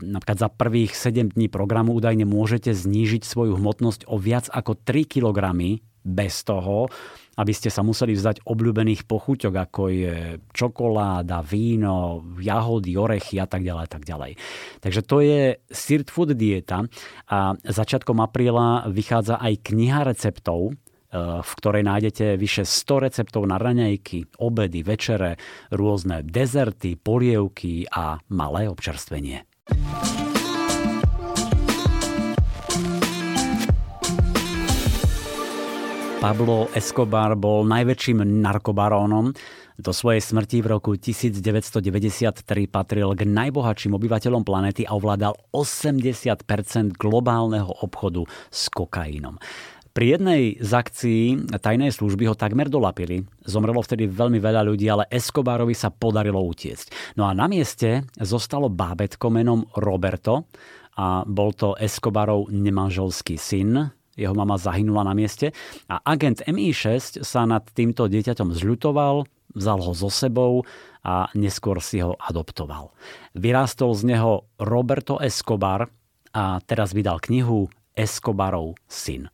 [0.00, 5.04] napríklad za prvých 7 dní programu údajne môžete znížiť svoju hmotnosť o viac ako 3
[5.04, 5.52] kg
[6.02, 6.90] bez toho,
[7.38, 10.14] aby ste sa museli vzdať obľúbených pochuťok, ako je
[10.52, 13.86] čokoláda, víno, jahody, orechy a tak ďalej.
[13.88, 14.36] Tak ďalej.
[14.84, 15.40] Takže to je
[15.72, 16.84] Sirt Food dieta
[17.30, 20.76] a začiatkom apríla vychádza aj kniha receptov,
[21.12, 25.36] v ktorej nájdete vyše 100 receptov na raňajky, obedy, večere,
[25.68, 29.44] rôzne dezerty, polievky a malé občerstvenie.
[36.22, 39.34] Pablo Escobar bol najväčším narkobarónom.
[39.74, 47.66] Do svojej smrti v roku 1993 patril k najbohatším obyvateľom planety a ovládal 80% globálneho
[47.82, 48.22] obchodu
[48.54, 49.34] s kokainom.
[49.92, 51.24] Pri jednej z akcií
[51.60, 53.28] tajnej služby ho takmer dolapili.
[53.44, 57.16] Zomrelo vtedy veľmi veľa ľudí, ale Escobarovi sa podarilo utiecť.
[57.20, 60.48] No a na mieste zostalo bábetko menom Roberto
[60.96, 65.52] a bol to Escobarov nemanželský syn, jeho mama zahynula na mieste
[65.92, 70.64] a agent MI6 sa nad týmto dieťaťom zľutoval, vzal ho so sebou
[71.04, 72.96] a neskôr si ho adoptoval.
[73.36, 75.84] Vyrástol z neho Roberto Escobar
[76.32, 79.28] a teraz vydal knihu Escobarov syn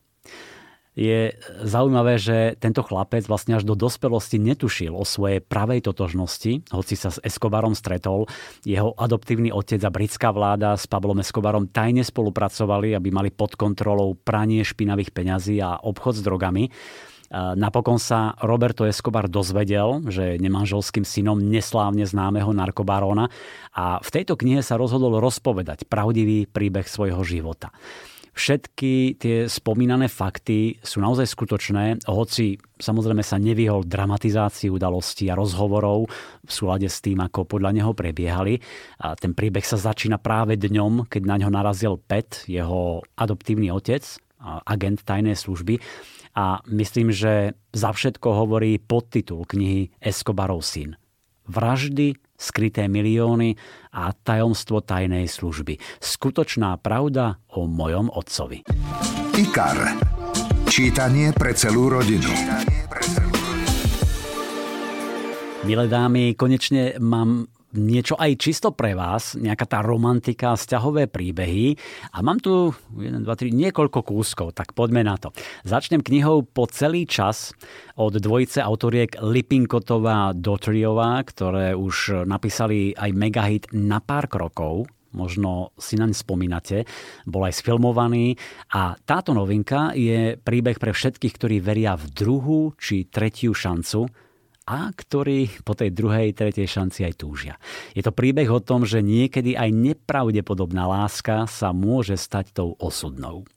[0.99, 1.31] je
[1.63, 7.15] zaujímavé, že tento chlapec vlastne až do dospelosti netušil o svojej pravej totožnosti, hoci sa
[7.15, 8.27] s Escobarom stretol.
[8.67, 14.19] Jeho adoptívny otec a britská vláda s Pablom Escobarom tajne spolupracovali, aby mali pod kontrolou
[14.19, 16.67] pranie špinavých peňazí a obchod s drogami.
[17.31, 23.29] Napokon sa Roberto Escobar dozvedel, že je nemanželským synom neslávne známeho narkobaróna
[23.71, 27.69] a v tejto knihe sa rozhodol rozpovedať pravdivý príbeh svojho života.
[28.39, 36.07] Všetky tie spomínané fakty sú naozaj skutočné, hoci samozrejme sa nevyhol dramatizácii udalostí a rozhovorov
[36.47, 38.63] v súlade s tým, ako podľa neho prebiehali.
[39.03, 44.07] A ten príbeh sa začína práve dňom, keď na ňo narazil Pet, jeho adoptívny otec,
[44.71, 45.83] agent tajnej služby.
[46.39, 50.95] A myslím, že za všetko hovorí podtitul knihy Escobarov syn.
[51.51, 53.59] Vraždy skryté milióny
[53.93, 55.77] a tajomstvo tajnej služby.
[55.99, 58.63] Skutočná pravda o mojom otcovi.
[59.35, 59.99] IKAR.
[60.71, 62.31] Čítanie pre celú rodinu.
[65.67, 71.77] Milé dámy, konečne mám niečo aj čisto pre vás, nejaká tá romantika, vzťahové príbehy.
[72.17, 75.35] A mám tu 1, 2, 3, niekoľko kúskov, tak poďme na to.
[75.69, 77.53] Začnem knihou Po celý čas
[78.01, 85.97] od dvojice autoriek Lipinkotová Dotriová, ktoré už napísali aj megahit na pár krokov možno si
[85.97, 86.85] naň spomínate,
[87.25, 88.37] bol aj sfilmovaný
[88.77, 94.28] a táto novinka je príbeh pre všetkých, ktorí veria v druhú či tretiu šancu
[94.69, 97.57] a ktorí po tej druhej, tretej šanci aj túžia.
[97.97, 103.49] Je to príbeh o tom, že niekedy aj nepravdepodobná láska sa môže stať tou osudnou.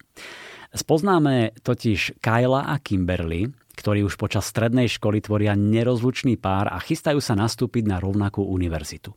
[0.72, 7.20] Spoznáme totiž Kyla a Kimberly, ktorí už počas strednej školy tvoria nerozlučný pár a chystajú
[7.20, 9.12] sa nastúpiť na rovnakú univerzitu.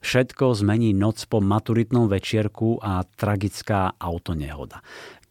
[0.00, 4.80] Všetko zmení noc po maturitnom večierku a tragická autonehoda.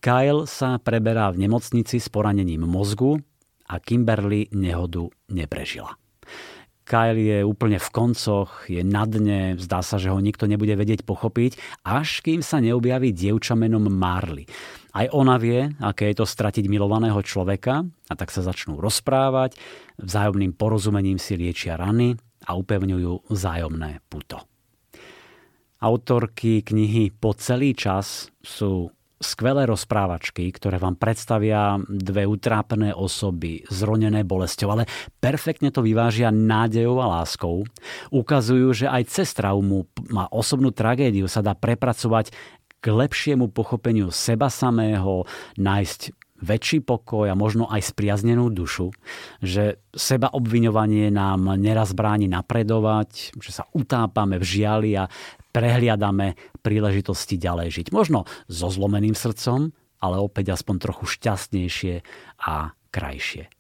[0.04, 3.26] Kyle sa preberá v nemocnici s poranením mozgu
[3.70, 5.98] a Kimberly nehodu neprežila.
[6.86, 11.02] Kyle je úplne v koncoch, je na dne, zdá sa, že ho nikto nebude vedieť
[11.02, 14.46] pochopiť, až kým sa neobjaví dievča menom Marley.
[14.94, 19.58] Aj ona vie, aké je to stratiť milovaného človeka a tak sa začnú rozprávať,
[19.98, 22.14] vzájomným porozumením si liečia rany
[22.46, 24.46] a upevňujú vzájomné puto.
[25.82, 34.28] Autorky knihy Po celý čas sú skvelé rozprávačky, ktoré vám predstavia dve utrápené osoby, zronené
[34.28, 34.84] bolesťou, ale
[35.24, 37.64] perfektne to vyvážia nádejou a láskou.
[38.12, 42.36] Ukazujú, že aj cez traumu a osobnú tragédiu sa dá prepracovať
[42.84, 45.26] k lepšiemu pochopeniu seba samého,
[45.58, 48.92] nájsť väčší pokoj a možno aj spriaznenú dušu,
[49.40, 55.08] že seba obviňovanie nám neraz bráni napredovať, že sa utápame v žiali a
[55.56, 56.36] prehliadame
[56.66, 57.88] príležitosti ďalej žiť.
[57.94, 59.70] Možno so zlomeným srdcom,
[60.02, 62.02] ale opäť aspoň trochu šťastnejšie
[62.42, 63.54] a krajšie.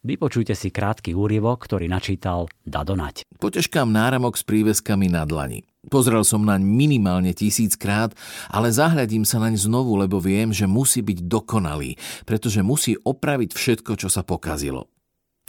[0.00, 3.28] Vypočujte si krátky úryvok, ktorý načítal Dado Nať.
[3.36, 5.60] Potežkám náramok s príveskami na dlani.
[5.92, 8.12] Pozrel som naň minimálne tisíckrát,
[8.52, 13.92] ale zahľadím sa naň znovu, lebo viem, že musí byť dokonalý, pretože musí opraviť všetko,
[13.96, 14.88] čo sa pokazilo.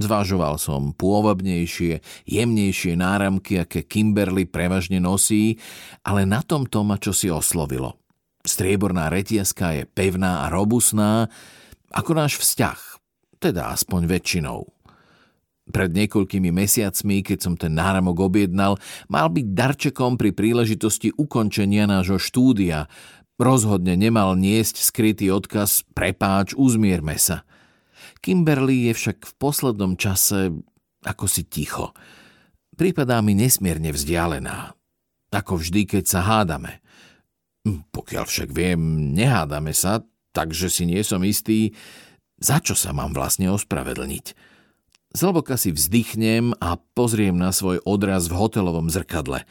[0.02, 5.62] Zvážoval som pôvabnejšie, jemnejšie náramky, aké Kimberly prevažne nosí,
[6.02, 8.02] ale na tomto ma čo si oslovilo.
[8.42, 11.30] Strieborná retiaska je pevná a robustná,
[11.94, 12.80] ako náš vzťah,
[13.38, 14.66] teda aspoň väčšinou.
[15.70, 22.18] Pred niekoľkými mesiacmi, keď som ten náramok objednal, mal byť darčekom pri príležitosti ukončenia nášho
[22.18, 22.90] štúdia.
[23.38, 27.46] Rozhodne nemal niesť skrytý odkaz prepáč, uzmierme sa–
[28.22, 30.54] Kimberly je však v poslednom čase
[31.02, 31.98] ako si ticho.
[32.78, 34.78] Prípadá mi nesmierne vzdialená.
[35.34, 36.86] Ako vždy, keď sa hádame.
[37.66, 40.06] Hm, pokiaľ však viem, nehádame sa,
[40.38, 41.74] takže si nie som istý,
[42.38, 44.54] za čo sa mám vlastne ospravedlniť.
[45.12, 49.44] Zloboka si vzdychnem a pozriem na svoj odraz v hotelovom zrkadle.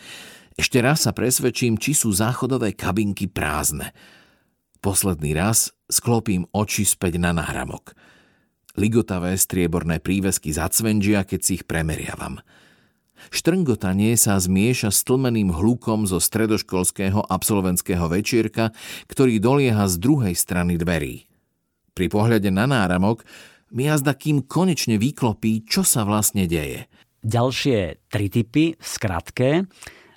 [0.57, 3.93] Ešte raz sa presvedčím, či sú záchodové kabinky prázdne.
[4.81, 7.93] Posledný raz sklopím oči späť na náramok–
[8.79, 12.39] Ligotavé strieborné prívesky zacvenžia, keď si ich premeriavam.
[13.29, 18.73] Štrngotanie sa zmieša s tlmeným hlukom zo stredoškolského absolventského večierka,
[19.12, 21.29] ktorý dolieha z druhej strany dverí.
[21.93, 23.27] Pri pohľade na náramok
[23.77, 26.89] mi jazda kým konečne vyklopí, čo sa vlastne deje.
[27.21, 29.68] Ďalšie tri typy v.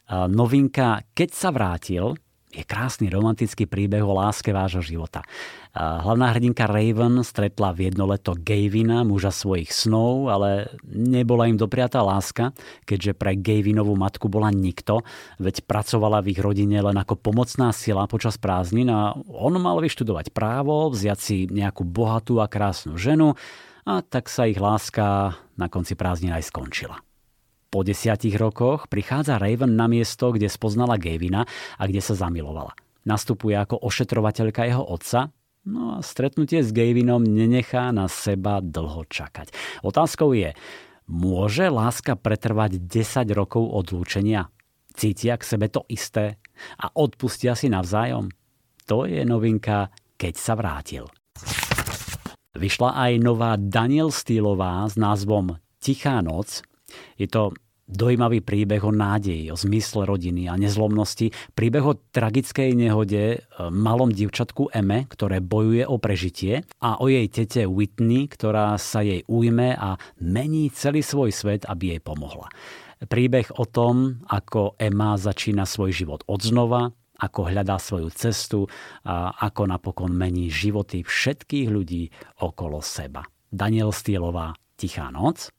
[0.08, 2.16] Novinka Keď sa vrátil,
[2.54, 5.26] je krásny romantický príbeh o láske vášho života.
[5.74, 12.06] Hlavná hrdinka Raven stretla v jedno leto Gavina, muža svojich snov, ale nebola im dopriatá
[12.06, 12.54] láska,
[12.86, 15.01] keďže pre Gavinovú matku bola nikto,
[15.41, 20.30] veď pracovala v ich rodine len ako pomocná sila počas prázdnin a on mal vyštudovať
[20.30, 23.34] právo, vziať si nejakú bohatú a krásnu ženu
[23.84, 27.01] a tak sa ich láska na konci prázdnin aj skončila.
[27.74, 31.41] Po desiatich rokoch prichádza Raven na miesto, kde spoznala Gavina
[31.82, 32.78] a kde sa zamilovala.
[33.09, 35.34] Nastupuje ako ošetrovateľka jeho otca,
[35.65, 39.49] no a stretnutie s Gavinom nenechá na seba dlho čakať.
[39.82, 40.53] Otázkou je,
[41.09, 44.53] môže láska pretrvať 10 rokov odlúčenia?
[44.93, 46.38] Cítia k sebe to isté
[46.78, 48.30] a odpustia si navzájom?
[48.86, 49.89] To je novinka
[50.21, 51.09] Keď sa vrátil.
[52.53, 56.61] Vyšla aj nová Daniel Stýlová s názvom Tichá noc.
[57.17, 57.49] Je to
[57.84, 64.07] Dojímavý príbeh o nádeji, o zmysle rodiny a nezlomnosti, príbeh o tragickej nehode e, malom
[64.07, 69.75] divčatku Eme, ktoré bojuje o prežitie a o jej tete Whitney, ktorá sa jej ujme
[69.75, 72.47] a mení celý svoj svet, aby jej pomohla.
[73.03, 76.88] Príbeh o tom, ako Emma začína svoj život od znova,
[77.19, 78.63] ako hľadá svoju cestu
[79.03, 82.07] a ako napokon mení životy všetkých ľudí
[82.39, 83.27] okolo seba.
[83.51, 85.51] Daniel Stielová, Tichá noc.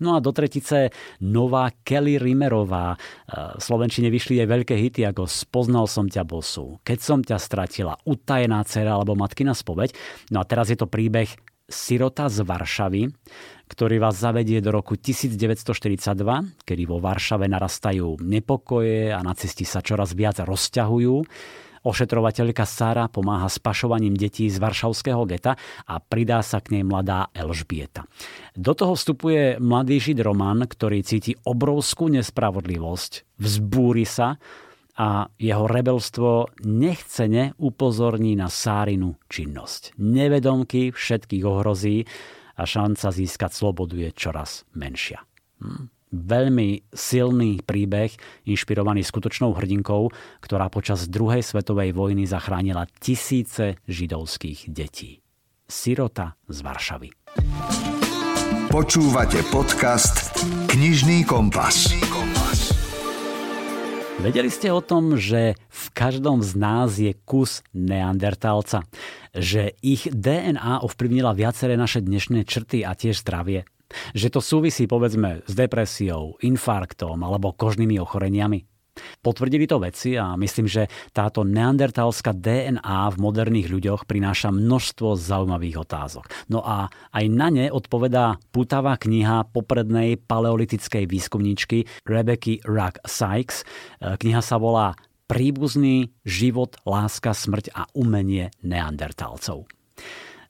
[0.00, 0.92] No a do tretice
[1.24, 2.94] nová Kelly Rimerová.
[2.94, 2.96] E,
[3.56, 7.96] v Slovenčine vyšli aj veľké hity ako Spoznal som ťa bosu, Keď som ťa stratila,
[8.04, 9.96] Utajená dcera alebo Matkina spoveď.
[10.32, 11.32] No a teraz je to príbeh
[11.66, 13.10] Sirota z Varšavy,
[13.66, 16.14] ktorý vás zavedie do roku 1942,
[16.62, 21.14] kedy vo Varšave narastajú nepokoje a nacisti sa čoraz viac rozťahujú.
[21.86, 25.54] Ošetrovateľka Sara pomáha s pašovaním detí z varšavského geta
[25.86, 28.10] a pridá sa k nej mladá Elžbieta.
[28.58, 34.34] Do toho vstupuje mladý žid Roman, ktorý cíti obrovskú nespravodlivosť, vzbúri sa
[34.98, 39.94] a jeho rebelstvo nechcene upozorní na Sárinu činnosť.
[40.02, 42.02] Nevedomky všetkých ohrozí
[42.58, 45.22] a šanca získať slobodu je čoraz menšia.
[45.62, 48.12] Hm veľmi silný príbeh,
[48.46, 50.10] inšpirovaný skutočnou hrdinkou,
[50.42, 55.22] ktorá počas druhej svetovej vojny zachránila tisíce židovských detí.
[55.66, 57.10] Sirota z Varšavy.
[58.70, 60.36] Počúvate podcast
[60.70, 61.90] Knižný kompas.
[64.16, 68.82] Vedeli ste o tom, že v každom z nás je kus neandertálca?
[69.36, 73.68] Že ich DNA ovplyvnila viaceré naše dnešné črty a tiež zdravie?
[74.14, 78.66] Že to súvisí povedzme s depresiou, infarktom alebo kožnými ochoreniami.
[78.96, 85.84] Potvrdili to veci a myslím, že táto neandertalská DNA v moderných ľuďoch prináša množstvo zaujímavých
[85.84, 86.24] otázok.
[86.48, 93.68] No a aj na ne odpovedá putavá kniha poprednej paleolitickej výskumníčky Rebecca Ruck Sykes.
[94.00, 99.66] Kniha sa volá Príbuzný život, láska, smrť a umenie neandertalcov.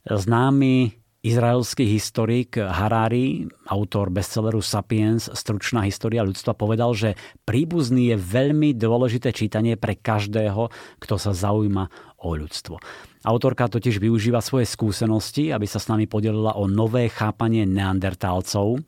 [0.05, 0.93] Známy
[1.27, 9.35] Izraelský historik Harari, autor bestselleru Sapiens, stručná história ľudstva, povedal, že príbuzný je veľmi dôležité
[9.35, 10.71] čítanie pre každého,
[11.03, 11.91] kto sa zaujíma
[12.23, 12.79] o ľudstvo.
[13.27, 18.87] Autorka totiž využíva svoje skúsenosti, aby sa s nami podelila o nové chápanie neandertálcov,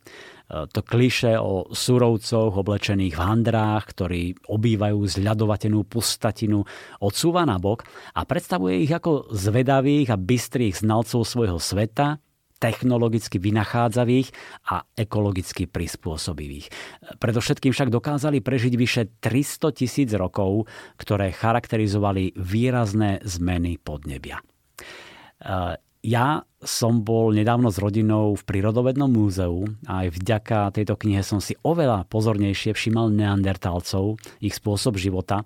[0.49, 6.63] to kliše o surovcoch oblečených v handrách, ktorí obývajú zľadovatenú pustatinu,
[7.03, 7.83] odsúva na bok
[8.15, 12.23] a predstavuje ich ako zvedavých a bystrých znalcov svojho sveta,
[12.59, 14.29] technologicky vynachádzavých
[14.75, 16.71] a ekologicky prispôsobivých.
[17.23, 20.67] Predovšetkým však dokázali prežiť vyše 300 tisíc rokov,
[20.99, 24.43] ktoré charakterizovali výrazné zmeny podnebia.
[24.43, 31.23] E, ja som bol nedávno s rodinou v Prírodovednom múzeu a aj vďaka tejto knihe
[31.27, 35.43] som si oveľa pozornejšie všímal neandertálcov, ich spôsob života,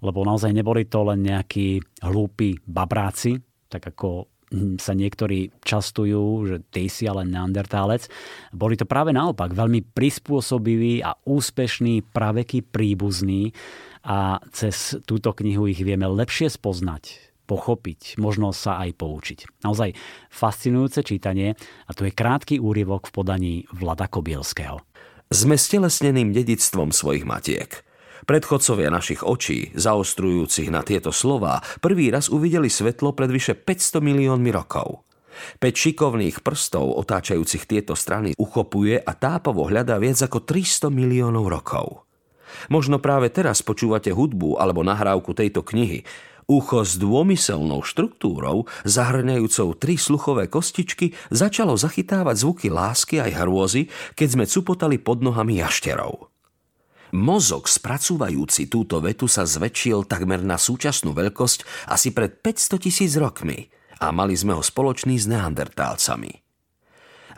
[0.00, 4.28] lebo naozaj neboli to len nejakí hlúpi babráci, tak ako
[4.82, 8.10] sa niektorí častujú, že ty si ale neandertálec.
[8.50, 13.54] Boli to práve naopak veľmi prispôsobiví a úspešní praveky príbuzní
[14.02, 19.38] a cez túto knihu ich vieme lepšie spoznať, pochopiť, možno sa aj poučiť.
[19.62, 19.94] Naozaj
[20.34, 21.54] fascinujúce čítanie
[21.86, 24.82] a to je krátky úryvok v podaní Vlada Kobielského.
[25.30, 27.70] Sme stelesneným dedictvom svojich matiek–
[28.28, 34.50] Predchodcovia našich očí, zaostrujúcich na tieto slová, prvý raz uvideli svetlo pred vyše 500 miliónmi
[34.52, 35.04] rokov.
[35.56, 42.04] Peť šikovných prstov otáčajúcich tieto strany uchopuje a tápavo hľadá viac ako 300 miliónov rokov.
[42.68, 46.02] Možno práve teraz počúvate hudbu alebo nahrávku tejto knihy.
[46.50, 53.86] Ucho s dômyselnou štruktúrou, zahrňajúcou tri sluchové kostičky, začalo zachytávať zvuky lásky aj hrôzy,
[54.18, 56.29] keď sme cupotali pod nohami jašterov.
[57.10, 63.66] Mozog spracúvajúci túto vetu sa zväčšil takmer na súčasnú veľkosť asi pred 500 tisíc rokmi
[63.98, 66.32] a mali sme ho spoločný s neandertálcami.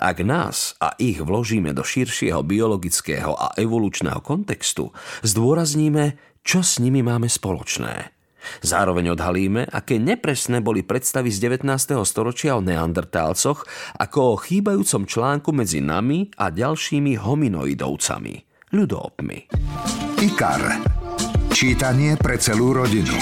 [0.03, 4.93] Ak nás a ich vložíme do širšieho biologického a evolučného kontextu,
[5.25, 8.13] zdôrazníme, čo s nimi máme spoločné.
[8.61, 11.95] Zároveň odhalíme, aké nepresné boli predstavy z 19.
[12.03, 13.63] storočia o neandertálcoch
[14.03, 18.35] ako o chýbajúcom článku medzi nami a ďalšími hominoidovcami–
[18.73, 19.53] ľudopmi.
[20.17, 20.81] IKAR.
[21.53, 23.13] Čítanie pre celú rodinu.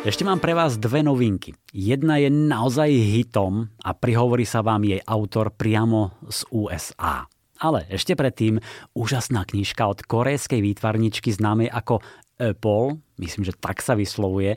[0.00, 1.52] Ešte mám pre vás dve novinky.
[1.76, 7.28] Jedna je naozaj hitom a prihovorí sa vám jej autor priamo z USA.
[7.60, 8.56] Ale ešte predtým
[8.96, 12.00] úžasná knižka od korejskej výtvarničky známej ako
[12.40, 14.56] Apple, myslím, že tak sa vyslovuje.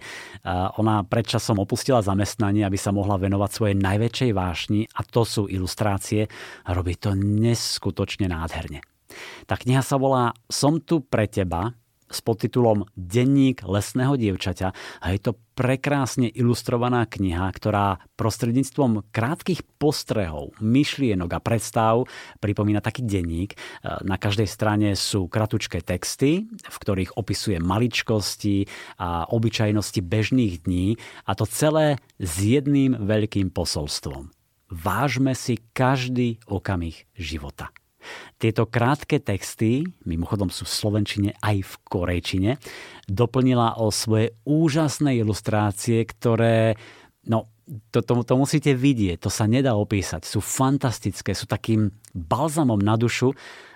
[0.79, 6.31] Ona predčasom opustila zamestnanie, aby sa mohla venovať svojej najväčšej vášni a to sú ilustrácie
[6.71, 8.79] robí to neskutočne nádherne.
[9.45, 11.75] Tá kniha sa volá Som tu pre teba
[12.13, 14.69] s podtitulom Denník lesného dievčaťa
[15.01, 22.09] a je to prekrásne ilustrovaná kniha, ktorá prostredníctvom krátkých postrehov, myšlienok a predstav
[22.41, 23.53] pripomína taký denník.
[24.01, 28.65] Na každej strane sú kratučké texty, v ktorých opisuje maličkosti
[28.97, 30.97] a obyčajnosti bežných dní
[31.29, 34.33] a to celé s jedným veľkým posolstvom.
[34.73, 37.69] vážme si každý okamih života.
[38.37, 42.51] Tieto krátke texty, mimochodom sú v slovenčine aj v korejčine,
[43.07, 46.75] doplnila o svoje úžasné ilustrácie, ktoré,
[47.27, 47.51] no,
[47.91, 50.27] to, to, to musíte vidieť, to sa nedá opísať.
[50.27, 53.31] Sú fantastické, sú takým balzamom na dušu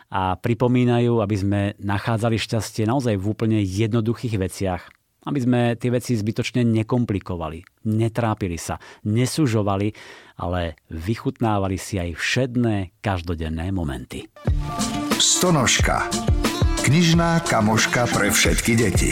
[0.07, 4.83] a pripomínajú, aby sme nachádzali šťastie naozaj v úplne jednoduchých veciach.
[5.25, 9.91] Aby sme tie veci zbytočne nekomplikovali, netrápili sa, nesužovali,
[10.37, 14.29] ale vychutnávali si aj všedné každodenné momenty.
[15.17, 16.05] Stonožka.
[16.85, 19.11] Knižná kamoška pre všetky deti.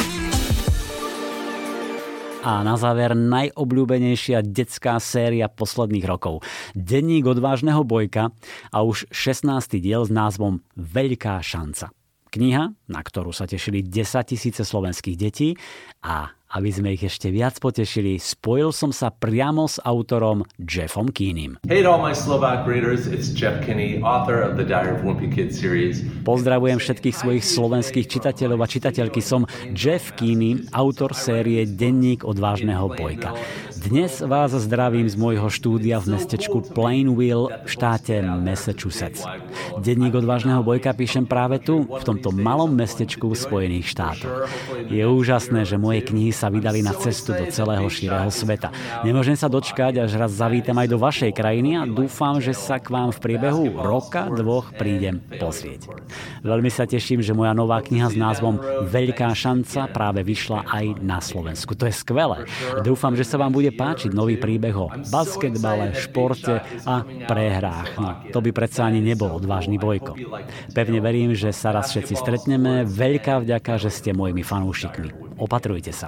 [2.46, 6.46] A na záver najobľúbenejšia detská séria posledných rokov.
[6.78, 8.30] Denník odvážneho bojka
[8.70, 9.82] a už 16.
[9.82, 11.90] diel s názvom Veľká šanca.
[12.36, 15.56] Kniha, na ktorú sa tešili 10 tisíce slovenských detí
[16.04, 21.58] a aby sme ich ešte viac potešili, spojil som sa priamo s autorom Jeffom Keenym.
[21.66, 25.28] Hey to all my Slovak readers, it's Jeff Kinney, author of the Diary of Wimpy
[25.32, 26.06] Kid series.
[26.22, 29.20] Pozdravujem všetkých svojich slovenských čitateľov a čitateľky.
[29.26, 33.34] Som Jeff Keeney, autor série Denník odvážneho bojka.
[33.86, 39.22] Dnes vás zdravím z môjho štúdia v mestečku Plainville v štáte Massachusetts.
[39.78, 44.50] Denník odvážneho bojka píšem práve tu, v tomto malom mestečku v Spojených štátoch.
[44.90, 48.70] Je úžasné, že moje knihy sa vydali na cestu do celého šíreho sveta.
[49.02, 52.92] Nemôžem sa dočkať, až raz zavítam aj do vašej krajiny a dúfam, že sa k
[52.92, 55.90] vám v priebehu roka, dvoch prídem pozrieť.
[56.46, 61.18] Veľmi sa teším, že moja nová kniha s názvom Veľká šanca práve vyšla aj na
[61.20, 61.74] Slovensku.
[61.74, 62.46] To je skvelé.
[62.86, 67.90] Dúfam, že sa vám bude páčiť nový príbeh o basketbale, športe a prehrách.
[67.98, 70.14] No, to by predsa ani nebol odvážny bojko.
[70.72, 72.86] Pevne verím, že sa raz všetci stretneme.
[72.86, 75.25] Veľká vďaka, že ste mojimi fanúšikmi.
[75.36, 76.08] Opatrujte sa.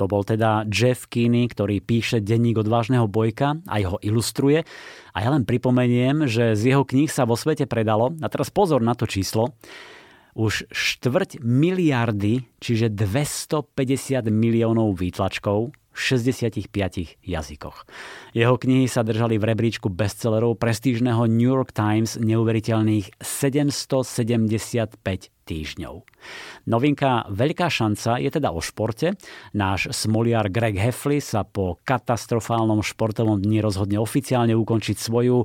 [0.00, 4.64] To bol teda Jeff Keeney, ktorý píše denník odvážneho bojka a ho ilustruje.
[5.12, 8.80] A ja len pripomeniem, že z jeho kníh sa vo svete predalo, a teraz pozor
[8.80, 9.52] na to číslo,
[10.32, 17.86] už štvrť miliardy, čiže 250 miliónov výtlačkov 65 jazykoch.
[18.32, 25.00] Jeho knihy sa držali v rebríčku bestsellerov prestížneho New York Times neuveriteľných 775
[25.50, 25.94] týždňov.
[26.70, 29.18] Novinka Veľká šanca je teda o športe.
[29.50, 35.42] Náš smoliar Greg Heffley sa po katastrofálnom športovom dni rozhodne oficiálne ukončiť svoju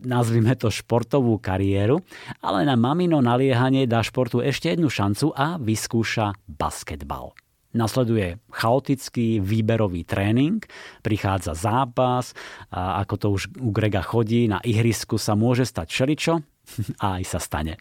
[0.00, 2.00] nazvime to športovú kariéru,
[2.40, 7.43] ale na mamino naliehanie dá športu ešte jednu šancu a vyskúša basketbal.
[7.74, 10.62] Nasleduje chaotický výberový tréning,
[11.02, 12.32] prichádza zápas,
[12.70, 16.34] a ako to už u Grega chodí, na ihrisku sa môže stať šeličo,
[17.04, 17.76] a aj sa stane.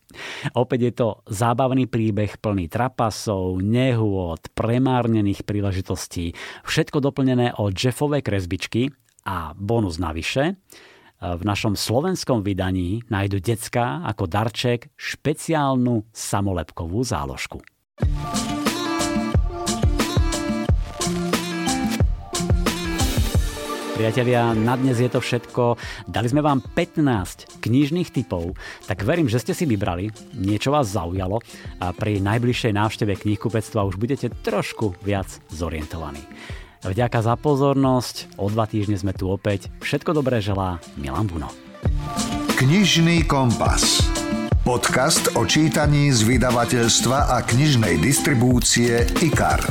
[0.58, 6.36] Opäť je to zábavný príbeh plný trapasov, nehôd, premárnených príležitostí,
[6.68, 8.92] všetko doplnené o Jeffové kresbičky
[9.24, 10.44] a bonus navyše–
[11.24, 17.64] v našom slovenskom vydaní nájdu decka ako darček špeciálnu samolepkovú záložku.
[23.94, 25.78] Priatelia, na dnes je to všetko.
[26.10, 28.58] Dali sme vám 15 knižných typov,
[28.90, 31.38] tak verím, že ste si vybrali, niečo vás zaujalo
[31.78, 36.26] a pri najbližšej návšteve knihkupectva už budete trošku viac zorientovaní.
[36.82, 39.70] Vďaka za pozornosť, o dva týždne sme tu opäť.
[39.86, 41.54] Všetko dobré želá Milan Buno.
[42.58, 44.02] Knižný kompas.
[44.66, 49.62] Podcast o čítaní z vydavateľstva a knižnej distribúcie IKAR.